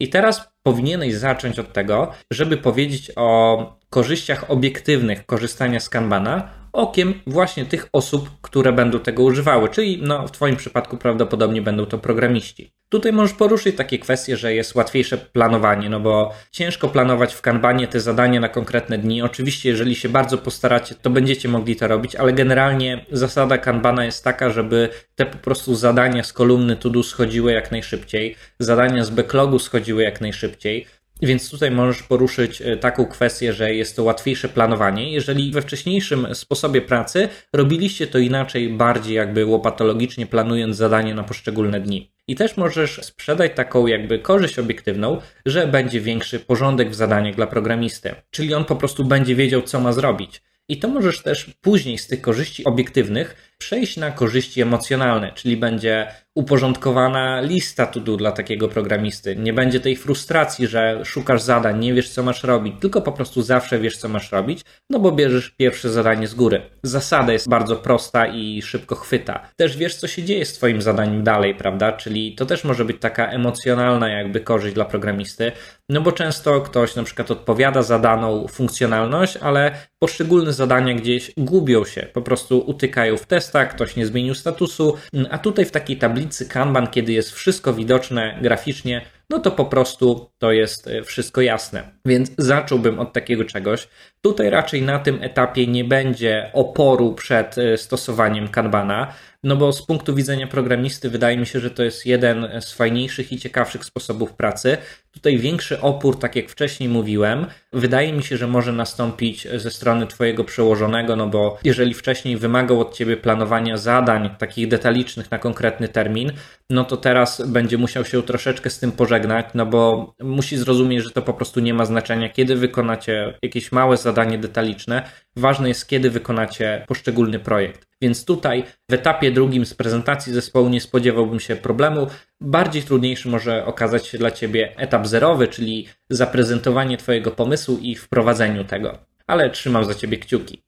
[0.00, 7.20] I teraz powinieneś zacząć od tego, żeby powiedzieć o korzyściach obiektywnych korzystania z Kanbana okiem
[7.26, 11.98] właśnie tych osób, które będą tego używały, czyli no, w Twoim przypadku prawdopodobnie będą to
[11.98, 12.75] programiści.
[12.88, 17.88] Tutaj możesz poruszyć takie kwestie, że jest łatwiejsze planowanie, no bo ciężko planować w Kanbanie
[17.88, 19.22] te zadania na konkretne dni.
[19.22, 24.24] Oczywiście, jeżeli się bardzo postaracie, to będziecie mogli to robić, ale generalnie zasada Kanbana jest
[24.24, 29.10] taka, żeby te po prostu zadania z kolumny to do schodziły jak najszybciej, zadania z
[29.10, 30.86] backlogu schodziły jak najszybciej.
[31.22, 35.12] Więc tutaj możesz poruszyć e, taką kwestię, że jest to łatwiejsze planowanie.
[35.12, 41.80] Jeżeli we wcześniejszym sposobie pracy robiliście to inaczej, bardziej jakby łopatologicznie planując zadanie na poszczególne
[41.80, 42.15] dni.
[42.28, 47.46] I też możesz sprzedać taką jakby korzyść obiektywną, że będzie większy porządek w zadaniach dla
[47.46, 48.14] programisty.
[48.30, 50.42] Czyli on po prostu będzie wiedział, co ma zrobić.
[50.68, 56.06] I to możesz też później z tych korzyści obiektywnych przejść na korzyści emocjonalne, czyli będzie
[56.36, 59.36] uporządkowana lista to do dla takiego programisty.
[59.36, 63.42] Nie będzie tej frustracji, że szukasz zadań, nie wiesz co masz robić, tylko po prostu
[63.42, 66.62] zawsze wiesz co masz robić, no bo bierzesz pierwsze zadanie z góry.
[66.82, 69.48] Zasada jest bardzo prosta i szybko chwyta.
[69.56, 71.92] Też wiesz co się dzieje z twoim zadaniem dalej, prawda?
[71.92, 75.52] Czyli to też może być taka emocjonalna jakby korzyść dla programisty,
[75.88, 81.84] no bo często ktoś na przykład odpowiada za daną funkcjonalność, ale poszczególne zadania gdzieś gubią
[81.84, 84.96] się, po prostu utykają w testach, ktoś nie zmienił statusu,
[85.30, 90.30] a tutaj w takiej tablicy Kanban, kiedy jest wszystko widoczne graficznie, no to po prostu
[90.38, 91.90] to jest e, wszystko jasne.
[92.04, 93.88] Więc zacząłbym od takiego czegoś.
[94.20, 99.14] Tutaj raczej na tym etapie nie będzie oporu przed e, stosowaniem Kanbana,
[99.46, 103.32] no bo z punktu widzenia programisty wydaje mi się, że to jest jeden z fajniejszych
[103.32, 104.76] i ciekawszych sposobów pracy.
[105.12, 110.06] Tutaj większy opór, tak jak wcześniej mówiłem, wydaje mi się, że może nastąpić ze strony
[110.06, 115.88] Twojego przełożonego, no bo jeżeli wcześniej wymagał od Ciebie planowania zadań takich detalicznych na konkretny
[115.88, 116.32] termin,
[116.70, 121.10] no to teraz będzie musiał się troszeczkę z tym pożegnać, no bo musi zrozumieć, że
[121.10, 125.02] to po prostu nie ma znaczenia, kiedy wykonacie jakieś małe zadanie detaliczne.
[125.36, 127.86] Ważne jest, kiedy wykonacie poszczególny projekt.
[128.00, 132.06] Więc tutaj w etapie drugim z prezentacji zespołu nie spodziewałbym się problemu.
[132.40, 138.64] Bardziej trudniejszy może okazać się dla Ciebie etap zerowy, czyli zaprezentowanie Twojego pomysłu i wprowadzeniu
[138.64, 138.98] tego.
[139.26, 140.62] Ale trzymam za Ciebie kciuki.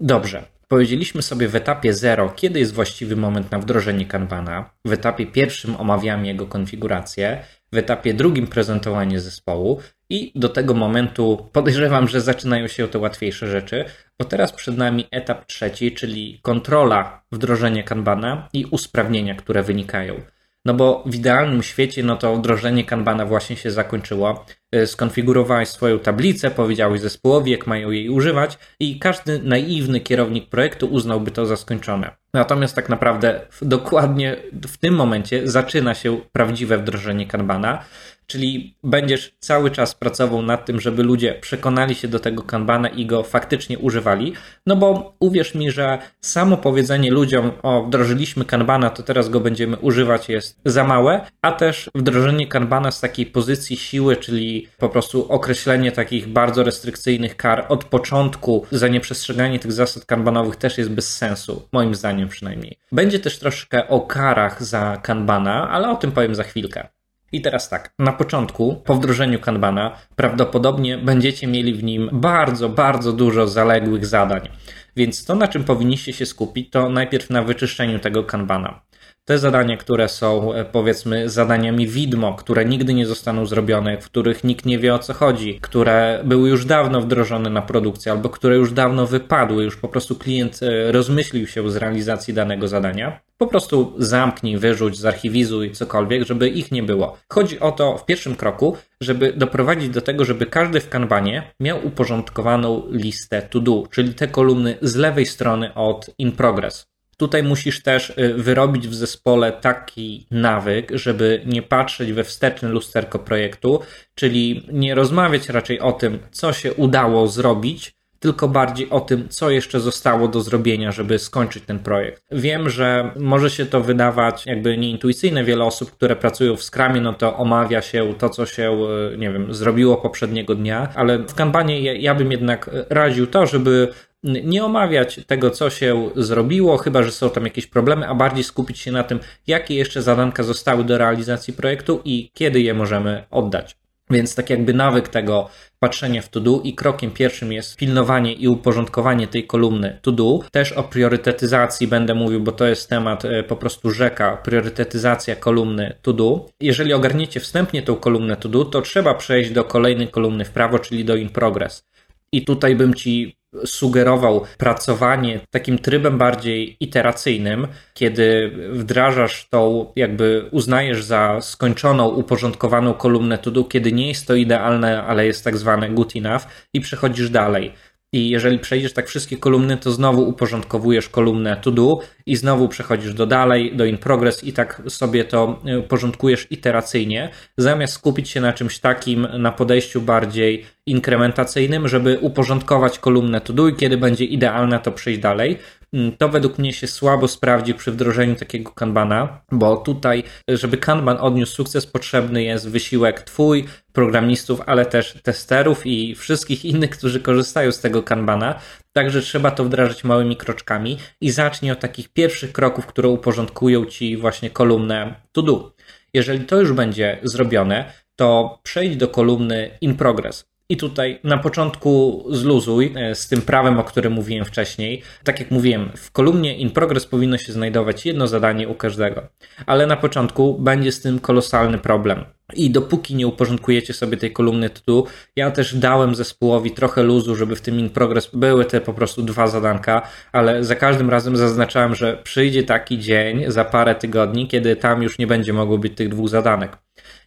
[0.00, 0.51] Dobrze.
[0.72, 4.70] Powiedzieliśmy sobie w etapie 0, kiedy jest właściwy moment na wdrożenie Kanbana.
[4.84, 7.44] W etapie pierwszym omawiamy jego konfigurację.
[7.72, 9.80] w etapie drugim prezentowanie zespołu
[10.10, 13.84] i do tego momentu podejrzewam, że zaczynają się te łatwiejsze rzeczy,
[14.18, 20.20] bo teraz przed nami etap trzeci, czyli kontrola wdrożenia Kanbana i usprawnienia, które wynikają.
[20.64, 24.44] No bo w idealnym świecie, no to wdrożenie Kanbana właśnie się zakończyło.
[24.74, 30.86] Y, skonfigurowałeś swoją tablicę, powiedziałeś zespołowi, jak mają jej używać, i każdy naiwny kierownik projektu
[30.86, 32.10] uznałby to za skończone.
[32.34, 37.84] Natomiast tak naprawdę dokładnie w tym momencie zaczyna się prawdziwe wdrożenie Kanbana
[38.26, 43.06] czyli będziesz cały czas pracował nad tym, żeby ludzie przekonali się do tego kanbana i
[43.06, 44.32] go faktycznie używali.
[44.66, 49.76] No bo uwierz mi, że samo powiedzenie ludziom, o wdrożyliśmy kanbana, to teraz go będziemy
[49.76, 55.32] używać jest za małe, a też wdrożenie kanbana z takiej pozycji siły, czyli po prostu
[55.32, 61.16] określenie takich bardzo restrykcyjnych kar od początku za nieprzestrzeganie tych zasad kanbanowych też jest bez
[61.16, 62.78] sensu, moim zdaniem przynajmniej.
[62.92, 66.88] Będzie też troszkę o karach za kanbana, ale o tym powiem za chwilkę.
[67.32, 73.12] I teraz tak, na początku, po wdrożeniu Kanbana, prawdopodobnie będziecie mieli w nim bardzo, bardzo
[73.12, 74.48] dużo zaległych zadań.
[74.96, 78.80] Więc to, na czym powinniście się skupić, to najpierw na wyczyszczeniu tego Kanbana.
[79.24, 84.44] Te zadania, które są e, powiedzmy zadaniami widmo, które nigdy nie zostaną zrobione, w których
[84.44, 88.56] nikt nie wie o co chodzi, które były już dawno wdrożone na produkcję albo które
[88.56, 93.46] już dawno wypadły, już po prostu klient e, rozmyślił się z realizacji danego zadania, po
[93.46, 97.18] prostu zamknij, wyrzuć, zarchiwizuj cokolwiek, żeby ich nie było.
[97.28, 101.86] Chodzi o to w pierwszym kroku, żeby doprowadzić do tego, żeby każdy w kanbanie miał
[101.86, 106.91] uporządkowaną listę to do, czyli te kolumny z lewej strony od in progress.
[107.22, 113.18] Tutaj musisz też y, wyrobić w zespole taki nawyk, żeby nie patrzeć we wsteczne lusterko
[113.18, 113.80] projektu,
[114.14, 119.50] czyli nie rozmawiać raczej o tym, co się udało zrobić, tylko bardziej o tym, co
[119.50, 122.22] jeszcze zostało do zrobienia, żeby skończyć ten projekt.
[122.30, 125.44] Wiem, że może się to wydawać jakby nieintuicyjne.
[125.44, 129.30] Wiele osób, które pracują w Scrumie, no to omawia się to, co się, y, nie
[129.32, 133.88] wiem, zrobiło poprzedniego dnia, ale w Kanbanie ja bym jednak radził to, żeby
[134.24, 138.78] nie omawiać tego, co się zrobiło, chyba że są tam jakieś problemy, a bardziej skupić
[138.78, 143.76] się na tym, jakie jeszcze zadanka zostały do realizacji projektu i kiedy je możemy oddać.
[144.10, 148.48] Więc tak jakby nawyk tego patrzenia w to do i krokiem pierwszym jest pilnowanie i
[148.48, 150.40] uporządkowanie tej kolumny to do.
[150.50, 155.96] Też o priorytetyzacji będę mówił, bo to jest temat e, po prostu rzeka, priorytetyzacja kolumny
[156.02, 156.46] to do.
[156.60, 160.78] Jeżeli ogarniecie wstępnie tą kolumnę to do, to trzeba przejść do kolejnej kolumny w prawo,
[160.78, 161.84] czyli do in progress.
[162.32, 171.04] I tutaj bym ci sugerował pracowanie takim trybem bardziej iteracyjnym, kiedy wdrażasz tą, jakby uznajesz
[171.04, 176.16] za skończoną, uporządkowaną kolumnę to kiedy nie jest to idealne, ale jest tak zwane good
[176.16, 176.42] enough
[176.74, 177.72] i przechodzisz dalej.
[178.14, 183.14] I jeżeli przejdziesz tak wszystkie kolumny, to znowu uporządkowujesz kolumnę to do i znowu przechodzisz
[183.14, 188.40] do dalej, do in progress i tak sobie to y, porządkujesz iteracyjnie, zamiast skupić się
[188.40, 194.24] na czymś takim, na podejściu bardziej inkrementacyjnym, żeby uporządkować kolumnę to do i kiedy będzie
[194.24, 195.58] idealna, to przejść dalej.
[195.92, 201.16] Mm, to według mnie się słabo sprawdzi przy wdrożeniu takiego kanbana, bo tutaj, żeby kanban
[201.20, 207.72] odniósł sukces, potrzebny jest wysiłek twój, programistów, ale też testerów i wszystkich innych, którzy korzystają
[207.72, 208.60] z tego kanbana.
[208.92, 214.16] Także trzeba to wdrażać małymi kroczkami i zacznij od takich pierwszych kroków, które uporządkują ci
[214.16, 215.72] właśnie kolumnę to do.
[216.14, 220.51] Jeżeli to już będzie zrobione, to przejdź do kolumny in progress.
[220.72, 225.02] I tutaj na początku zluzuj e, z tym prawem, o którym mówiłem wcześniej.
[225.24, 229.22] Tak jak mówiłem, w kolumnie in progress powinno się znajdować jedno zadanie u każdego,
[229.66, 232.24] ale na początku będzie z tym kolosalny problem.
[232.54, 235.06] I dopóki nie uporządkujecie sobie tej kolumny tytułu,
[235.36, 239.22] ja też dałem zespołowi trochę luzu, żeby w tym in progress były te po prostu
[239.22, 244.76] dwa zadanka, ale za każdym razem zaznaczałem, że przyjdzie taki dzień za parę tygodni, kiedy
[244.76, 246.78] tam już nie będzie mogło być tych dwóch zadanek.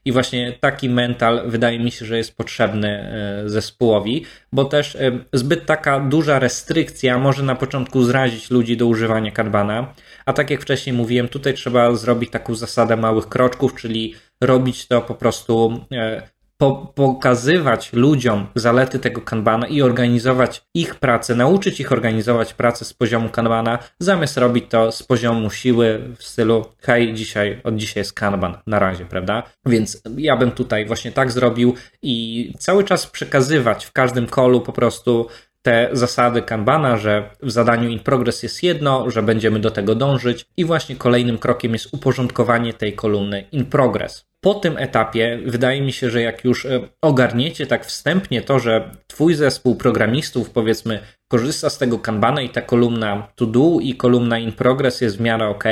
[0.06, 5.12] I właśnie taki mental wydaje mi się, że jest potrzebny e, zespołowi, bo też e,
[5.34, 9.94] zbyt taka duża restrykcja może na początku zrazić ludzi do używania Kanbana.
[10.26, 15.02] A tak jak wcześniej mówiłem, tutaj trzeba zrobić taką zasadę małych kroczków, czyli robić to
[15.02, 21.92] po prostu e, po, pokazywać ludziom zalety tego kanbana i organizować ich pracę, nauczyć ich
[21.92, 27.62] organizować pracę z poziomu kanbana, zamiast robić to z poziomu siły w stylu hej, dzisiaj,
[27.64, 29.44] od dzisiaj jest kanban, na razie, prawda?
[29.66, 34.74] Więc ja bym tutaj właśnie tak zrobił i cały czas przekazywać w każdym kolu po
[34.74, 35.28] prostu
[35.66, 40.46] te zasady Kanbana, że w zadaniu in progress jest jedno, że będziemy do tego dążyć
[40.58, 44.26] i właśnie kolejnym krokiem jest uporządkowanie tej kolumny in progress.
[44.46, 48.92] Po tym etapie wydaje mi się, że jak już e, ogarniecie tak wstępnie to, że
[49.08, 54.40] twój zespół programistów powiedzmy korzysta z tego Kanbana i ta kolumna to do i kolumna
[54.40, 55.64] in progress jest w miarę ok,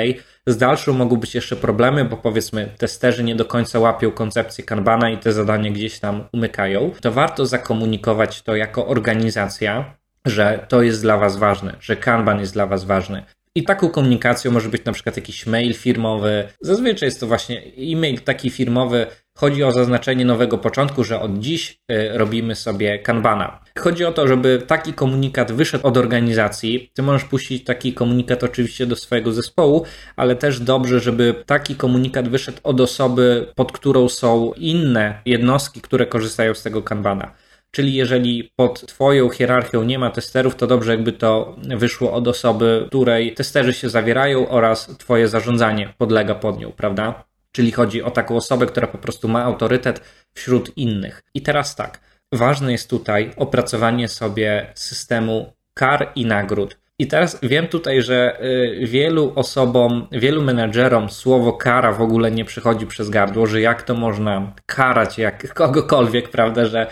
[0.48, 5.10] z dalszą mogą być jeszcze problemy, bo powiedzmy testerzy nie do końca łapią koncepcję Kanbana
[5.10, 11.02] i te zadania gdzieś tam umykają, to warto zakomunikować to jako organizacja, że to jest
[11.02, 13.24] dla Was ważne, że Kanban jest dla Was ważny.
[13.56, 16.48] I taką komunikacją może być na przykład jakiś mail firmowy.
[16.62, 19.08] Zazwyczaj jest to właśnie e-mail taki firmowy.
[19.38, 23.60] Chodzi o zaznaczenie nowego początku, że od dziś y, robimy sobie kanbana.
[23.80, 26.92] Chodzi o to, żeby taki komunikat wyszedł od organizacji.
[26.94, 29.86] Ty możesz puścić taki komunikat oczywiście do swojego zespołu,
[30.16, 36.06] ale też dobrze, żeby taki komunikat wyszedł od osoby, pod którą są inne jednostki, które
[36.06, 37.32] korzystają z tego kanbana.
[37.76, 42.86] Czyli jeżeli pod Twoją hierarchią nie ma testerów, to dobrze, jakby to wyszło od osoby,
[42.88, 47.24] której testerzy się zawierają oraz Twoje zarządzanie podlega pod nią, prawda?
[47.52, 50.02] Czyli chodzi o taką osobę, która po prostu ma autorytet
[50.34, 51.24] wśród innych.
[51.34, 52.00] I teraz tak,
[52.34, 56.78] ważne jest tutaj opracowanie sobie systemu kar i nagród.
[57.00, 62.46] I teraz wiem tutaj, że y, wielu osobom, wielu menedżerom słowo kara w ogóle nie
[62.46, 66.88] przychodzi przez gardło, że jak to można karać jak kogokolwiek, prawda, że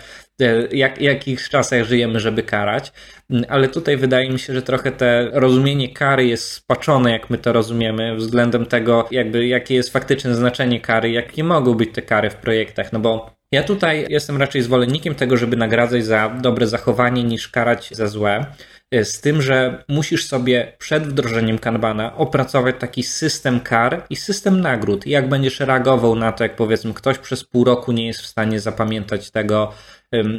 [0.71, 2.91] jak, jakich czasach żyjemy, żeby karać,
[3.29, 7.37] mm, ale tutaj wydaje mi się, że trochę te rozumienie kary jest spaczone, jak my
[7.37, 12.29] to rozumiemy, względem tego, jakby jakie jest faktyczne znaczenie kary, jakie mogą być te kary
[12.29, 17.23] w projektach, no bo ja tutaj jestem raczej zwolennikiem tego, żeby nagradzać za dobre zachowanie
[17.23, 18.45] niż karać za złe.
[18.91, 24.61] E, z tym, że musisz sobie przed wdrożeniem Kanbana opracować taki system kar i system
[24.61, 25.07] nagród.
[25.07, 28.59] Jak będziesz reagował na to, jak powiedzmy ktoś przez pół roku nie jest w stanie
[28.59, 29.73] zapamiętać tego,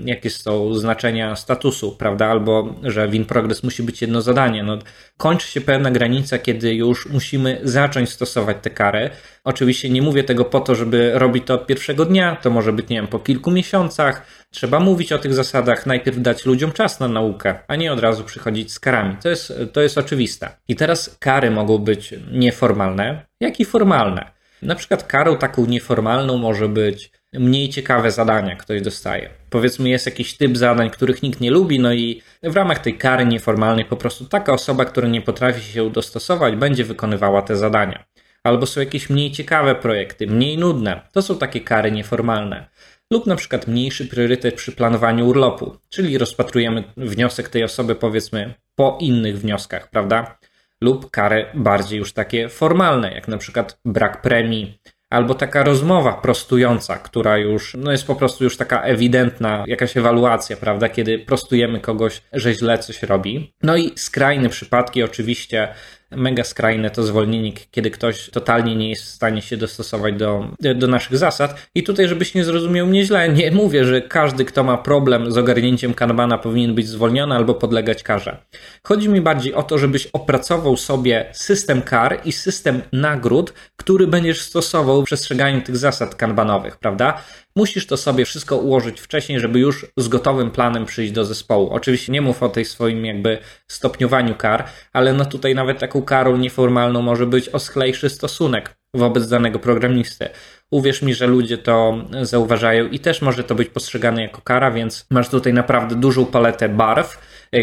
[0.04, 2.26] jakie są znaczenia statusu, prawda?
[2.26, 4.62] Albo że w in progress musi być jedno zadanie.
[4.62, 4.78] No,
[5.16, 9.10] kończy się pewna granica, kiedy już musimy zacząć stosować te kary.
[9.44, 12.88] Oczywiście nie mówię tego po to, żeby robić to od pierwszego dnia, to może być,
[12.88, 14.26] nie wiem, po kilku miesiącach.
[14.50, 18.24] Trzeba mówić o tych zasadach, najpierw dać ludziom czas na naukę, a nie od razu
[18.24, 19.16] przychodzić z karami.
[19.22, 20.48] To jest, to jest oczywiste.
[20.68, 24.30] I teraz kary mogą być nieformalne, jak i formalne.
[24.62, 29.30] Na przykład karą taką nieformalną może być mniej ciekawe zadania ktoś dostaje.
[29.50, 33.26] Powiedzmy, jest jakiś typ zadań, których nikt nie lubi, no i w ramach tej kary
[33.26, 38.04] nieformalnej po prostu taka osoba, która nie potrafi się dostosować, będzie wykonywała te zadania.
[38.44, 41.00] Albo są jakieś mniej ciekawe projekty, mniej nudne.
[41.12, 42.66] To są takie kary nieformalne.
[43.10, 48.98] Lub na przykład mniejszy priorytet przy planowaniu urlopu, czyli rozpatrujemy wniosek tej osoby, powiedzmy, po
[49.00, 50.38] innych wnioskach, prawda?
[50.80, 54.78] Lub kary bardziej już takie formalne, jak na przykład brak premii,
[55.12, 60.56] albo taka rozmowa prostująca, która już no jest po prostu już taka ewidentna, jakaś ewaluacja,
[60.56, 63.52] prawda, kiedy prostujemy kogoś, że źle coś robi.
[63.62, 65.68] No i skrajne przypadki oczywiście
[66.16, 70.86] mega skrajne to zwolnienie, kiedy ktoś totalnie nie jest w stanie się dostosować do, do
[70.86, 71.68] naszych zasad.
[71.74, 75.38] I tutaj, żebyś nie zrozumiał mnie źle, nie mówię, że każdy, kto ma problem z
[75.38, 78.36] ogarnięciem kanbana, powinien być zwolniony albo podlegać karze.
[78.82, 84.40] Chodzi mi bardziej o to, żebyś opracował sobie system kar i system nagród, który będziesz
[84.40, 87.22] stosował w przestrzeganiu tych zasad kanbanowych, prawda?
[87.56, 91.70] Musisz to sobie wszystko ułożyć wcześniej, żeby już z gotowym planem przyjść do zespołu.
[91.70, 93.38] Oczywiście nie mów o tej swoim jakby
[93.68, 99.58] stopniowaniu kar, ale no tutaj nawet taką karą nieformalną może być oschlejszy stosunek wobec danego
[99.58, 100.28] programisty.
[100.70, 105.06] Uwierz mi, że ludzie to zauważają i też może to być postrzegane jako kara, więc
[105.10, 107.18] masz tutaj naprawdę dużą paletę barw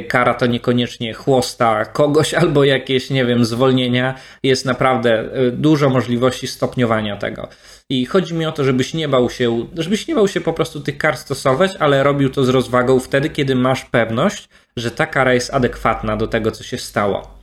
[0.08, 4.16] kara to niekoniecznie chłosta kogoś albo jakieś, nie wiem, zwolnienia.
[4.44, 7.48] Jest naprawdę e, dużo możliwości stopniowania tego.
[7.90, 10.80] I chodzi mi o to, żebyś nie bał się, żebyś nie bał się po prostu
[10.80, 15.34] tych kar stosować, ale robił to z rozwagą wtedy, kiedy masz pewność, że ta kara
[15.34, 17.39] jest adekwatna do tego, co się stało.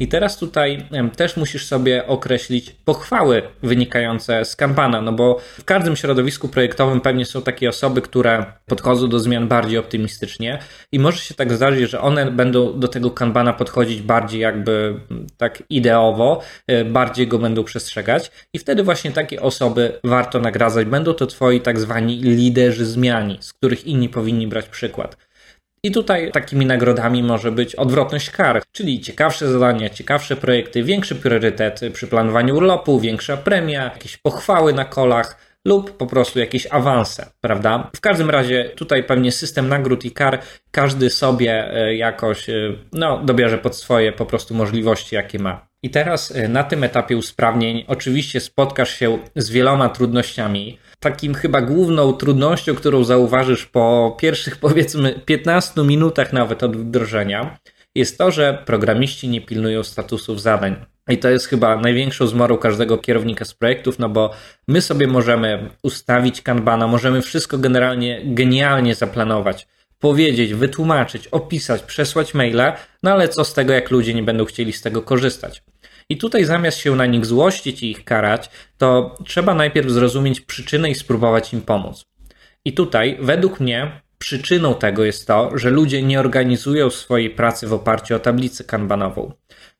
[0.00, 5.96] I teraz tutaj też musisz sobie określić pochwały wynikające z kampana, no bo w każdym
[5.96, 10.58] środowisku projektowym pewnie są takie osoby, które podchodzą do zmian bardziej optymistycznie
[10.92, 14.94] i może się tak zdarzyć, że one będą do tego kanbana podchodzić bardziej jakby
[15.36, 20.86] tak ideowo, e, bardziej go będą przestrzegać i wtedy właśnie takie osoby warto nagradzać.
[20.86, 25.27] Będą to twoi tak zwani liderzy zmiani, z których inni powinni brać przykład.
[25.82, 31.80] I tutaj takimi nagrodami może być odwrotność kar, czyli ciekawsze zadania, ciekawsze projekty, większy priorytet
[31.92, 37.90] przy planowaniu urlopu, większa premia, jakieś pochwały na kolach lub po prostu jakieś awanse, prawda?
[37.96, 43.22] W każdym razie tutaj pewnie system nagród i kar każdy sobie e, jakoś e, no,
[43.24, 45.68] dobierze pod swoje po prostu możliwości, jakie ma.
[45.82, 50.78] I teraz e, na tym etapie usprawnień oczywiście spotkasz się z wieloma trudnościami.
[51.00, 57.58] Takim chyba główną trudnością, którą zauważysz po pierwszych powiedzmy 15 minutach nawet od wdrożenia,
[57.94, 60.76] jest to, że programiści nie pilnują statusów zadań.
[61.08, 64.30] I to jest chyba największą zmorą każdego kierownika z projektów, no bo
[64.68, 69.66] my sobie możemy ustawić kanbana, możemy wszystko generalnie genialnie zaplanować,
[69.98, 74.72] powiedzieć, wytłumaczyć, opisać, przesłać maile, no ale co z tego, jak ludzie nie będą chcieli
[74.72, 75.62] z tego korzystać?
[76.08, 80.90] I tutaj zamiast się na nich złościć i ich karać, to trzeba najpierw zrozumieć przyczynę
[80.90, 82.04] i spróbować im pomóc.
[82.64, 87.72] I tutaj, według mnie, przyczyną tego jest to, że ludzie nie organizują swojej pracy w
[87.72, 89.32] oparciu o tablicę kanbanową.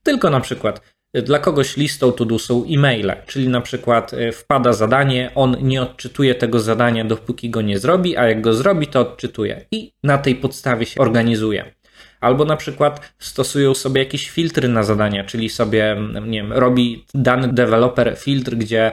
[0.03, 0.81] Tylko na przykład
[1.15, 6.35] dla kogoś listą to-do są e-maile, czyli na przykład e, wpada zadanie, on nie odczytuje
[6.35, 10.35] tego zadania, dopóki go nie zrobi, a jak go zrobi, to odczytuje i na tej
[10.35, 11.73] podstawie się organizuje.
[12.21, 15.97] Albo na przykład stosują sobie jakieś filtry na zadania, czyli sobie,
[16.27, 18.93] nie wiem, robi dany deweloper filtr, gdzie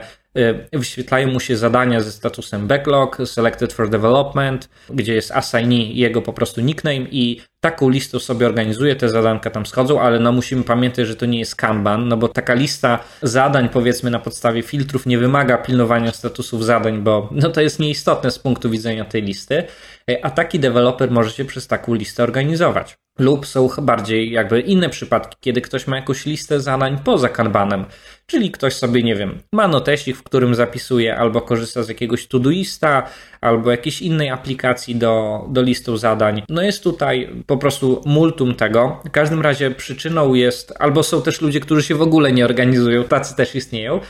[0.72, 6.32] wyświetlają mu się zadania ze statusem backlog, selected for development, gdzie jest assignee jego po
[6.32, 11.06] prostu nickname i taką listę sobie organizuje, te zadanka tam schodzą, ale no musimy pamiętać,
[11.06, 15.18] że to nie jest Kanban, no bo taka lista zadań powiedzmy na podstawie filtrów nie
[15.18, 19.64] wymaga pilnowania statusów zadań, bo no to jest nieistotne z punktu widzenia tej listy,
[20.10, 23.05] y, a taki deweloper może się przez taką listę organizować.
[23.18, 27.84] Lub są bardziej jakby inne przypadki, kiedy ktoś ma jakąś listę zadań poza kanbanem,
[28.26, 33.08] czyli ktoś sobie, nie wiem, ma notesik, w którym zapisuje albo korzysta z jakiegoś Todoista,
[33.40, 36.42] albo jakiejś innej aplikacji do, do listu zadań.
[36.48, 39.00] No jest tutaj po prostu multum tego.
[39.04, 43.04] W każdym razie przyczyną jest, albo są też ludzie, którzy się w ogóle nie organizują,
[43.04, 44.00] tacy też istnieją.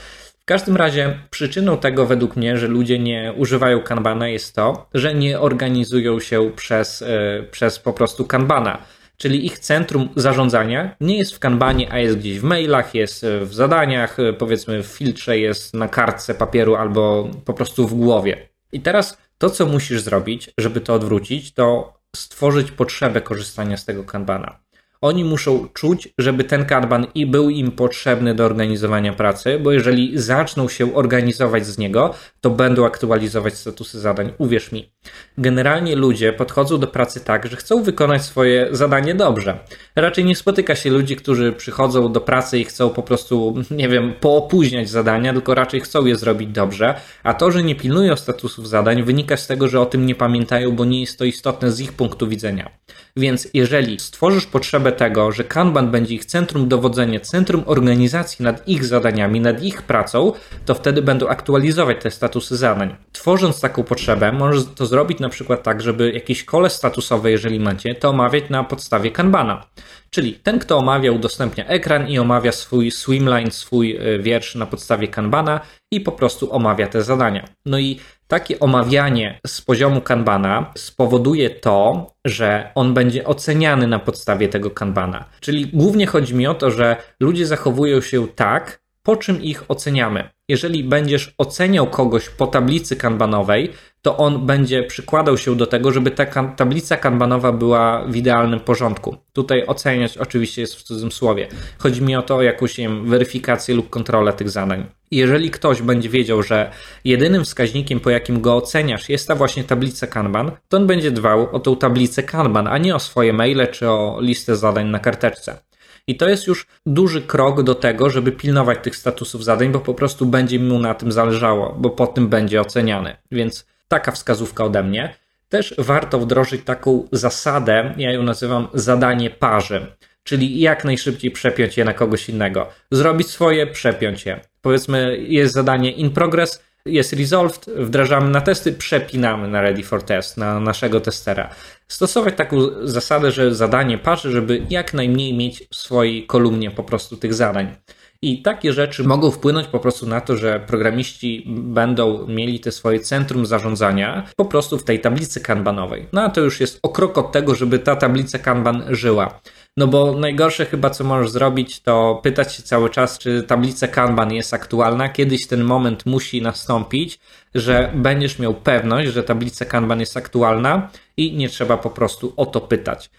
[0.40, 5.14] W każdym razie przyczyną tego według mnie, że ludzie nie używają Kanbana jest to, że
[5.14, 8.82] nie organizują się przez, yy, przez po prostu Kanbana
[9.16, 13.54] czyli ich centrum zarządzania nie jest w kanbanie, a jest gdzieś w mailach, jest w
[13.54, 18.48] zadaniach, powiedzmy w filtrze, jest na kartce papieru albo po prostu w głowie.
[18.72, 24.04] I teraz to, co musisz zrobić, żeby to odwrócić, to stworzyć potrzebę korzystania z tego
[24.04, 24.58] kanbana.
[25.00, 30.18] Oni muszą czuć, żeby ten kanban i był im potrzebny do organizowania pracy, bo jeżeli
[30.18, 34.32] zaczną się organizować z niego, to będą aktualizować statusy zadań.
[34.38, 34.92] Uwierz mi.
[35.38, 39.58] Generalnie ludzie podchodzą do pracy tak, że chcą wykonać swoje zadanie dobrze.
[39.96, 44.12] Raczej nie spotyka się ludzi, którzy przychodzą do pracy i chcą po prostu, nie wiem,
[44.20, 49.02] poopóźniać zadania, tylko raczej chcą je zrobić dobrze, a to, że nie pilnują statusów zadań,
[49.02, 51.92] wynika z tego, że o tym nie pamiętają, bo nie jest to istotne z ich
[51.92, 52.70] punktu widzenia.
[53.16, 58.84] Więc jeżeli stworzysz potrzebę tego, że Kanban będzie ich centrum dowodzenia, centrum organizacji nad ich
[58.84, 60.32] zadaniami, nad ich pracą,
[60.64, 62.96] to wtedy będą aktualizować te statusy zadań.
[63.12, 67.94] Tworząc taką potrzebę, możesz to zrobić na przykład tak, żeby jakieś kole statusowe, jeżeli macie,
[67.94, 69.66] to omawiać na podstawie Kanbana.
[70.10, 75.08] Czyli ten, kto omawia, udostępnia ekran i omawia swój swimline, swój e, wiersz na podstawie
[75.08, 75.60] Kanbana
[75.90, 77.44] i po prostu omawia te zadania.
[77.66, 84.48] No i takie omawianie z poziomu kanbana spowoduje to, że on będzie oceniany na podstawie
[84.48, 85.24] tego kanbana.
[85.40, 90.35] Czyli głównie chodzi mi o to, że ludzie zachowują się tak, po czym ich oceniamy.
[90.48, 93.72] Jeżeli będziesz oceniał kogoś po tablicy kanbanowej,
[94.02, 99.16] to on będzie przykładał się do tego, żeby ta tablica kanbanowa była w idealnym porządku.
[99.32, 101.48] Tutaj oceniać oczywiście jest w cudzym słowie.
[101.78, 104.86] Chodzi mi o to, jakąś wiem, weryfikację lub kontrolę tych zadań.
[105.10, 106.70] Jeżeli ktoś będzie wiedział, że
[107.04, 111.56] jedynym wskaźnikiem, po jakim go oceniasz, jest ta właśnie tablica Kanban, to on będzie dbał
[111.56, 115.58] o tą tablicę Kanban, a nie o swoje maile czy o listę zadań na karteczce.
[116.06, 119.94] I to jest już duży krok do tego, żeby pilnować tych statusów zadań, bo po
[119.94, 123.16] prostu będzie mu na tym zależało, bo po tym będzie oceniany.
[123.30, 125.14] Więc taka wskazówka ode mnie.
[125.48, 129.86] Też warto wdrożyć taką zasadę, ja ją nazywam zadanie parzy,
[130.22, 132.68] czyli jak najszybciej przepiąć je na kogoś innego.
[132.90, 134.40] Zrobić swoje, przepiąć je.
[134.62, 140.36] Powiedzmy, jest zadanie in progress, jest resolved, wdrażamy na testy, przepinamy na ready for test,
[140.36, 141.50] na naszego testera.
[141.88, 147.16] Stosować taką zasadę, że zadanie patrzy, żeby jak najmniej mieć w swojej kolumnie po prostu
[147.16, 147.74] tych zadań.
[148.22, 153.00] I takie rzeczy mogą wpłynąć po prostu na to, że programiści będą mieli te swoje
[153.00, 156.06] centrum zarządzania po prostu w tej tablicy kanbanowej.
[156.12, 159.40] No a to już jest o krok od tego, żeby ta tablica kanban żyła.
[159.78, 164.32] No bo najgorsze chyba, co możesz zrobić, to pytać się cały czas, czy tablica Kanban
[164.32, 165.08] jest aktualna.
[165.08, 167.18] Kiedyś ten moment musi nastąpić,
[167.54, 172.46] że będziesz miał pewność, że tablica Kanban jest aktualna i nie trzeba po prostu o
[172.46, 173.10] to pytać.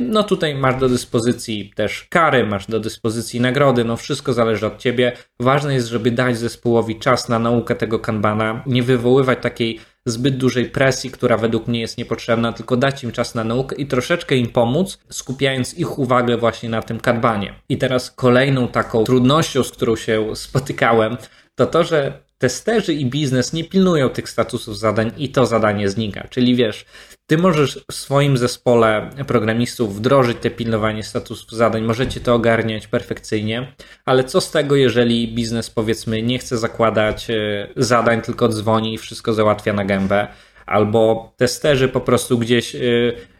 [0.00, 4.78] No tutaj masz do dyspozycji też kary, masz do dyspozycji nagrody, no wszystko zależy od
[4.78, 5.12] ciebie.
[5.40, 10.70] Ważne jest, żeby dać zespołowi czas na naukę tego kanbana, nie wywoływać takiej zbyt dużej
[10.70, 14.48] presji, która według mnie jest niepotrzebna, tylko dać im czas na naukę i troszeczkę im
[14.48, 17.54] pomóc, skupiając ich uwagę właśnie na tym kanbanie.
[17.68, 21.16] I teraz kolejną taką trudnością, z którą się spotykałem,
[21.54, 26.28] to to, że testerzy i biznes nie pilnują tych statusów zadań i to zadanie znika.
[26.28, 26.84] Czyli wiesz,
[27.26, 33.72] ty możesz w swoim zespole programistów wdrożyć te pilnowanie statusów zadań, możecie to ogarniać perfekcyjnie,
[34.04, 38.98] ale co z tego, jeżeli biznes powiedzmy nie chce zakładać e, zadań, tylko dzwoni i
[38.98, 40.28] wszystko załatwia na gębę,
[40.66, 42.78] albo testerzy po prostu gdzieś e,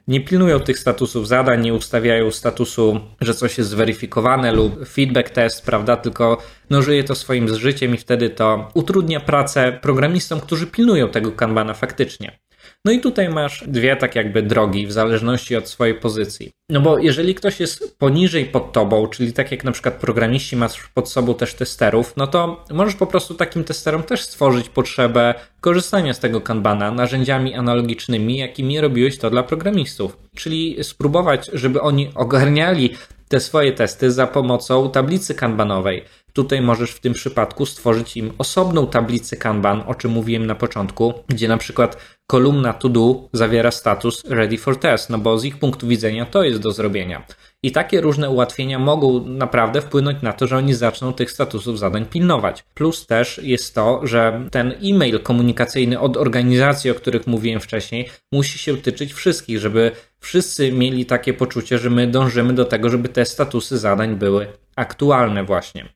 [0.09, 5.66] nie pilnują tych statusów zadań, nie ustawiają statusu, że coś jest zweryfikowane lub feedback test,
[5.66, 5.97] prawda?
[5.97, 6.39] Tylko
[6.70, 11.74] no, żyje to swoim życiem i wtedy to utrudnia pracę programistom, którzy pilnują tego kanbana
[11.74, 12.39] faktycznie.
[12.84, 16.50] No i tutaj masz dwie tak jakby drogi w zależności od swojej pozycji.
[16.70, 20.88] No bo jeżeli ktoś jest poniżej pod tobą, czyli tak jak na przykład programiści masz
[20.94, 26.14] pod sobą też testerów, no to możesz po prostu takim testerom też stworzyć potrzebę korzystania
[26.14, 30.16] z tego kanbana narzędziami analogicznymi, jakimi robiłeś to dla programistów.
[30.34, 32.94] Czyli spróbować, żeby oni ogarniali
[33.28, 36.04] te swoje testy za pomocą tablicy kanbanowej.
[36.32, 41.14] Tutaj możesz w tym przypadku stworzyć im osobną tablicę Kanban, o czym mówiłem na początku,
[41.28, 41.96] gdzie na przykład
[42.26, 46.44] kolumna to do zawiera status ready for test, no bo z ich punktu widzenia to
[46.44, 47.26] jest do zrobienia.
[47.66, 52.06] I takie różne ułatwienia mogą naprawdę wpłynąć na to, że oni zaczną tych statusów zadań
[52.06, 52.64] pilnować.
[52.74, 58.58] Plus też jest to, że ten e-mail komunikacyjny od organizacji, o których mówiłem wcześniej, musi
[58.58, 59.90] się tyczyć wszystkich, żeby
[60.20, 64.46] wszyscy mieli takie poczucie, że my dążymy do tego, żeby te statusy zadań były
[64.76, 65.88] aktualne właśnie.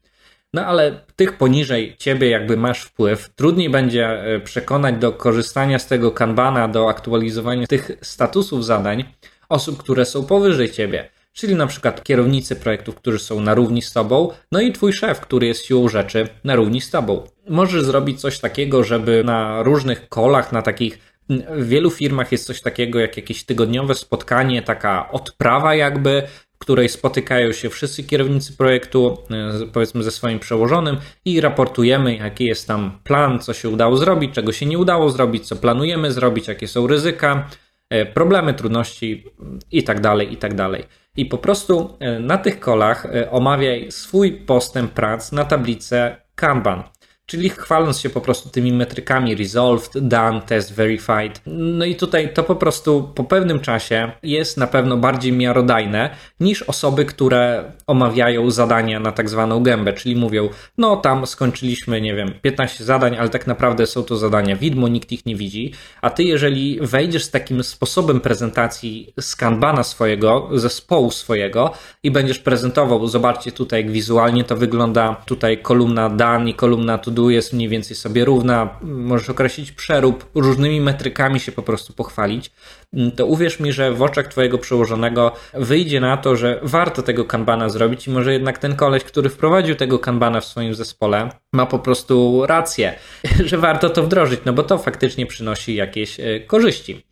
[0.54, 5.86] No ale tych poniżej ciebie jakby masz wpływ, trudniej będzie e, przekonać do korzystania z
[5.86, 9.04] tego kanbana, do aktualizowania tych statusów zadań
[9.48, 11.08] osób, które są powyżej ciebie.
[11.41, 15.20] Czyli na przykład kierownicy projektów, którzy są na równi z tobą, no i twój szef,
[15.20, 17.22] który jest siłą rzeczy na równi z tobą.
[17.49, 20.99] Możesz zrobić coś takiego, żeby na różnych kolach, na takich
[21.51, 26.22] w wielu firmach jest coś takiego jak jakieś tygodniowe spotkanie, taka odprawa jakby,
[26.59, 32.66] której spotykają się wszyscy kierownicy projektu, e, powiedzmy ze swoim przełożonym i raportujemy, jaki jest
[32.66, 36.68] tam plan, co się udało zrobić, czego się nie udało zrobić, co planujemy zrobić, jakie
[36.68, 37.49] są ryzyka,
[37.91, 39.24] e, problemy, trudności
[39.72, 40.32] i tak dalej,
[41.16, 46.82] i po prostu e, na tych kolach omawiaj swój postęp prac na tablicę Kanban
[47.30, 51.42] czyli chwaląc się po prostu tymi metrykami resolved, done, test verified.
[51.46, 56.10] No i tutaj to po prostu po pewnym czasie jest na pewno bardziej miarodajne
[56.40, 62.14] niż osoby, które omawiają zadania na tak zwaną gębę, czyli mówią, no tam skończyliśmy, nie
[62.14, 65.72] wiem, 15 zadań, ale tak naprawdę są to zadania widmo, nikt ich nie widzi,
[66.02, 71.72] a ty jeżeli wejdziesz z takim sposobem prezentacji z Kanbana swojego, zespołu swojego
[72.02, 77.10] i będziesz prezentował, zobaczcie tutaj jak wizualnie to wygląda, tutaj kolumna done i kolumna to
[77.10, 81.92] do przodu jest mniej więcej sobie równa, możesz określić przerób, różnymi metrykami się po prostu
[81.92, 82.50] pochwalić,
[82.92, 87.24] mm, to uwierz mi, że w oczach Twojego przełożonego wyjdzie na to, że warto tego
[87.24, 91.66] kanbana zrobić i może jednak ten koleś, który wprowadził tego kanbana w swoim zespole, ma
[91.66, 92.94] po prostu rację,
[93.48, 97.06] że warto to wdrożyć, no bo to faktycznie przynosi jakieś e, korzyści.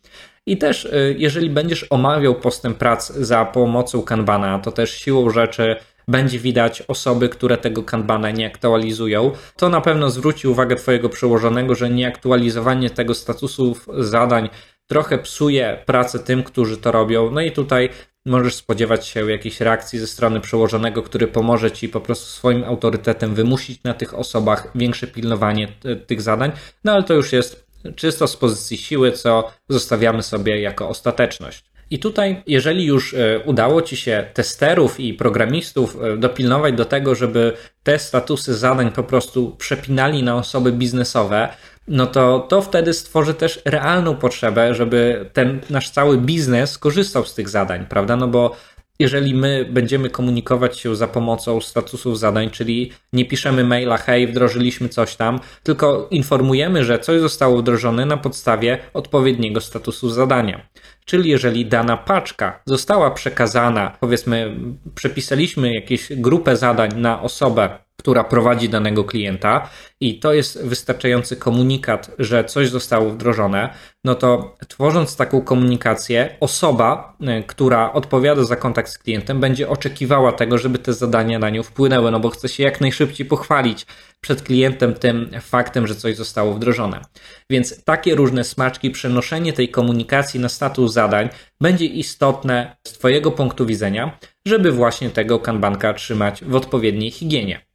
[0.45, 5.75] I też, e, jeżeli będziesz omawiał postęp prac za pomocą kanbana, to też siłą rzeczy
[6.09, 9.31] będzie widać osoby, które tego kanbana nie aktualizują.
[9.57, 14.49] To na pewno zwróci uwagę Twojego przełożonego, że nieaktualizowanie tego statusów zadań
[14.87, 17.31] trochę psuje pracę tym, którzy to robią.
[17.31, 17.89] No i tutaj
[18.25, 23.35] możesz spodziewać się jakiejś reakcji ze strony przełożonego, który pomoże Ci po prostu swoim autorytetem
[23.35, 25.67] wymusić na tych osobach większe pilnowanie
[26.07, 26.51] tych zadań.
[26.83, 31.68] No ale to już jest czysto z pozycji siły, co zostawiamy sobie jako ostateczność.
[31.91, 37.15] I tutaj, jeżeli już e, udało Ci się testerów i programistów e, dopilnować do tego,
[37.15, 41.49] żeby te statusy zadań po prostu przepinali na osoby biznesowe,
[41.87, 47.33] no to to wtedy stworzy też realną potrzebę, żeby ten nasz cały biznes korzystał z
[47.33, 48.15] tych zadań, prawda?
[48.15, 48.55] No bo
[48.99, 54.89] jeżeli my będziemy komunikować się za pomocą statusów zadań, czyli nie piszemy maila, hej, wdrożyliśmy
[54.89, 60.69] coś tam, tylko informujemy, że coś zostało wdrożone na podstawie odpowiedniego statusu zadania.
[61.05, 64.55] Czyli jeżeli dana paczka została przekazana, powiedzmy,
[64.95, 69.69] przepisaliśmy jakąś grupę zadań na osobę, która prowadzi danego klienta
[70.01, 73.69] i to jest wystarczający komunikat, że coś zostało wdrożone,
[74.03, 80.31] no to tworząc taką komunikację, osoba, y, która odpowiada za kontakt z klientem, będzie oczekiwała
[80.31, 83.85] tego, żeby te zadania na nią wpłynęły, no bo chce się jak najszybciej pochwalić
[84.21, 87.01] przed klientem tym faktem, że coś zostało wdrożone.
[87.49, 91.29] Więc takie różne smaczki, przenoszenie tej komunikacji na status zadań
[91.61, 97.68] będzie istotne z Twojego punktu widzenia, żeby właśnie tego kanbanka trzymać w odpowiedniej higienie.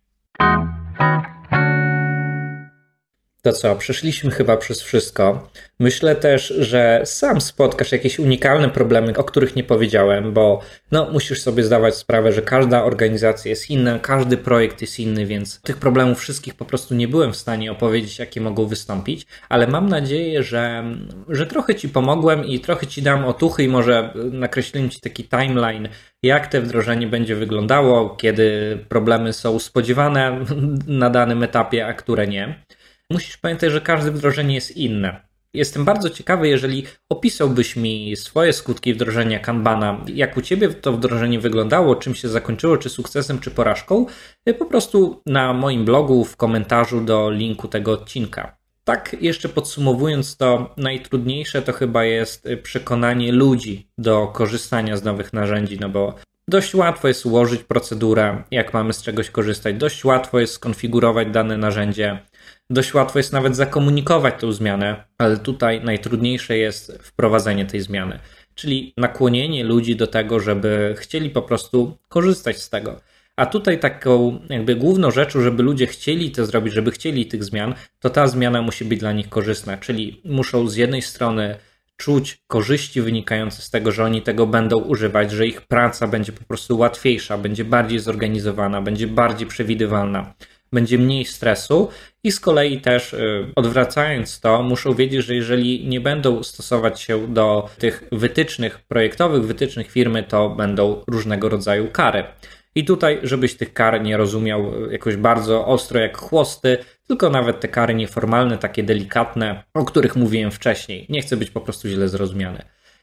[0.45, 1.34] Thank you.
[3.45, 5.49] To co, przeszliśmy chyba przez wszystko.
[5.80, 10.61] Myślę też, że sam spotkasz jakieś unikalne problemy, o których nie powiedziałem, bo
[10.92, 15.61] no, musisz sobie zdawać sprawę, że każda organizacja jest inna, każdy projekt jest inny, więc
[15.61, 19.88] tych problemów wszystkich po prostu nie byłem w stanie opowiedzieć, jakie mogą wystąpić, ale mam
[19.88, 20.84] nadzieję, że,
[21.28, 25.88] że trochę Ci pomogłem i trochę Ci dam otuchy i może nakreśliłem Ci taki timeline,
[26.22, 30.45] jak to wdrożenie będzie wyglądało, kiedy problemy są spodziewane
[30.86, 32.64] na danym etapie, a które nie.
[33.11, 35.21] Musisz pamiętać, że każde wdrożenie jest inne.
[35.55, 41.41] Jestem bardzo ciekawy, jeżeli opisałbyś mi swoje skutki wdrożenia Kanbana, jak u Ciebie to wdrożenie
[41.41, 44.07] wyglądało, czym się zakończyło, czy sukcesem, czy porażką,
[44.59, 48.57] po prostu na moim blogu w komentarzu do linku tego odcinka.
[48.85, 55.79] Tak, jeszcze podsumowując to, najtrudniejsze to chyba jest przekonanie ludzi do korzystania z nowych narzędzi,
[55.81, 56.15] no bo
[56.49, 61.57] dość łatwo jest ułożyć procedurę, jak mamy z czegoś korzystać, dość łatwo jest skonfigurować dane
[61.57, 62.19] narzędzie,
[62.71, 68.19] dość łatwo jest nawet zakomunikować tę zmianę, ale tutaj najtrudniejsze jest wprowadzenie tej zmiany,
[68.55, 73.01] czyli nakłonienie ludzi do tego, żeby chcieli po prostu korzystać z tego.
[73.37, 77.75] A tutaj taką jakby główną rzeczą, żeby ludzie chcieli to zrobić, żeby chcieli tych zmian,
[78.01, 81.57] to ta zmiana musi być dla nich korzystna, czyli muszą z jednej strony
[81.97, 86.45] czuć korzyści wynikające z tego, że oni tego będą używać, że ich praca będzie po
[86.45, 90.35] prostu łatwiejsza, będzie bardziej zorganizowana, będzie bardziej przewidywalna,
[90.75, 91.89] będzie mniej stresu
[92.25, 97.29] i z kolei też y, odwracając to, muszą wiedzieć, że jeżeli nie będą stosować się
[97.29, 102.25] do tych wytycznych projektowych, wytycznych firmy, to będą różnego rodzaju kary.
[102.75, 107.68] I tutaj, żebyś tych kar nie rozumiał jakoś bardzo ostro jak chłosty, tylko nawet te
[107.68, 111.07] kary nieformalne, takie delikatne, o których mówiłem wcześniej.
[111.09, 112.62] Nie chcę być po prostu źle zrozumiany.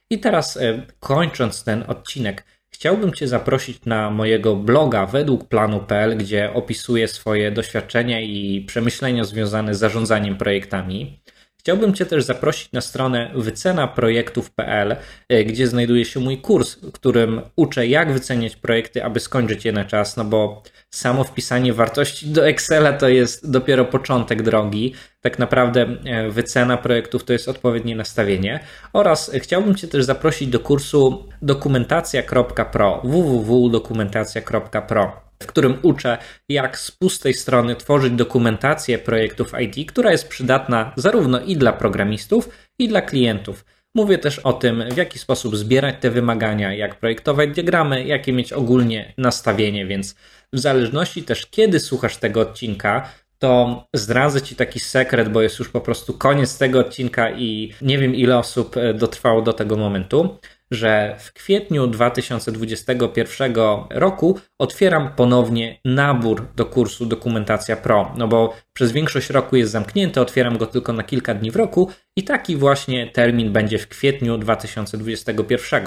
[0.10, 2.44] I teraz e, kończąc ten odcinek,
[2.74, 9.76] chciałbym Cię zaprosić na mojego bloga według planu.pl, gdzie opisuję swoje doświadczenia i przemyślenia związane
[9.76, 11.22] z zarządzaniem projektami.
[11.62, 14.96] Chciałbym Cię też zaprosić na stronę wycenaprojektów.pl,
[15.30, 19.86] e, gdzie znajduje się mój kurs, którym uczę, jak wyceniać projekty, aby skończyć je na
[19.86, 24.94] czas, no bo samo wpisanie wartości do Excela to jest dopiero początek drogi.
[25.22, 28.60] Tak naprawdę e, wycena projektów to jest odpowiednie nastawienie.
[28.94, 36.18] Oraz chciałbym Cię też zaprosić do kursu dokumentacja.pro www.dokumentacja.pro w którym uczę,
[36.50, 42.50] jak z pustej strony tworzyć dokumentację projektów IT, która jest przydatna zarówno i dla programistów,
[42.80, 43.66] i dla klientów.
[43.96, 48.54] Mówię też o tym, w jaki sposób zbierać te wymagania, jak projektować diagramy, jakie mieć
[48.54, 50.16] ogólnie nastawienie, więc
[50.54, 55.70] w zależności też kiedy słuchasz tego odcinka, to zdradzę Ci taki sekret, bo jest już
[55.70, 60.38] po prostu koniec tego odcinka i nie wiem ile osób e, dotrwało do tego momentu
[60.72, 63.54] że w kwietniu 2021
[63.90, 70.22] roku otwieram ponownie nabór do kursu Dokumentacja Pro, no bo przez większość roku jest zamknięty,
[70.22, 74.38] otwieram go tylko na kilka dni w roku i taki właśnie termin będzie w kwietniu
[74.38, 75.84] 2021.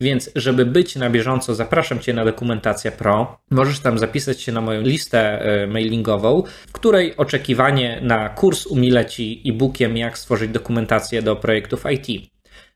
[0.00, 3.38] Więc, żeby być na bieżąco, zapraszam Cię na Dokumentacja Pro.
[3.50, 9.06] Możesz tam zapisać się na moją listę e, mailingową, w której oczekiwanie na kurs umile
[9.06, 12.32] Ci e-bookiem, jak stworzyć dokumentację do projektów IT.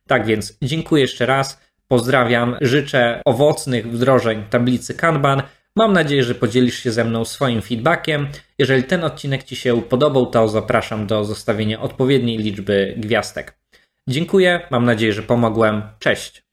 [0.07, 5.42] Tak więc dziękuję jeszcze raz, pozdrawiam, życzę owocnych wdrożeń tablicy Kanban.
[5.76, 8.28] Mam nadzieję, że podzielisz się ze mną swoim feedbackiem.
[8.59, 13.59] Jeżeli ten odcinek Ci się podobał, to zapraszam do zostawienia odpowiedniej liczby gwiazdek.
[14.09, 15.82] Dziękuję, mam nadzieję, że pomogłem.
[15.98, 16.45] Cześć.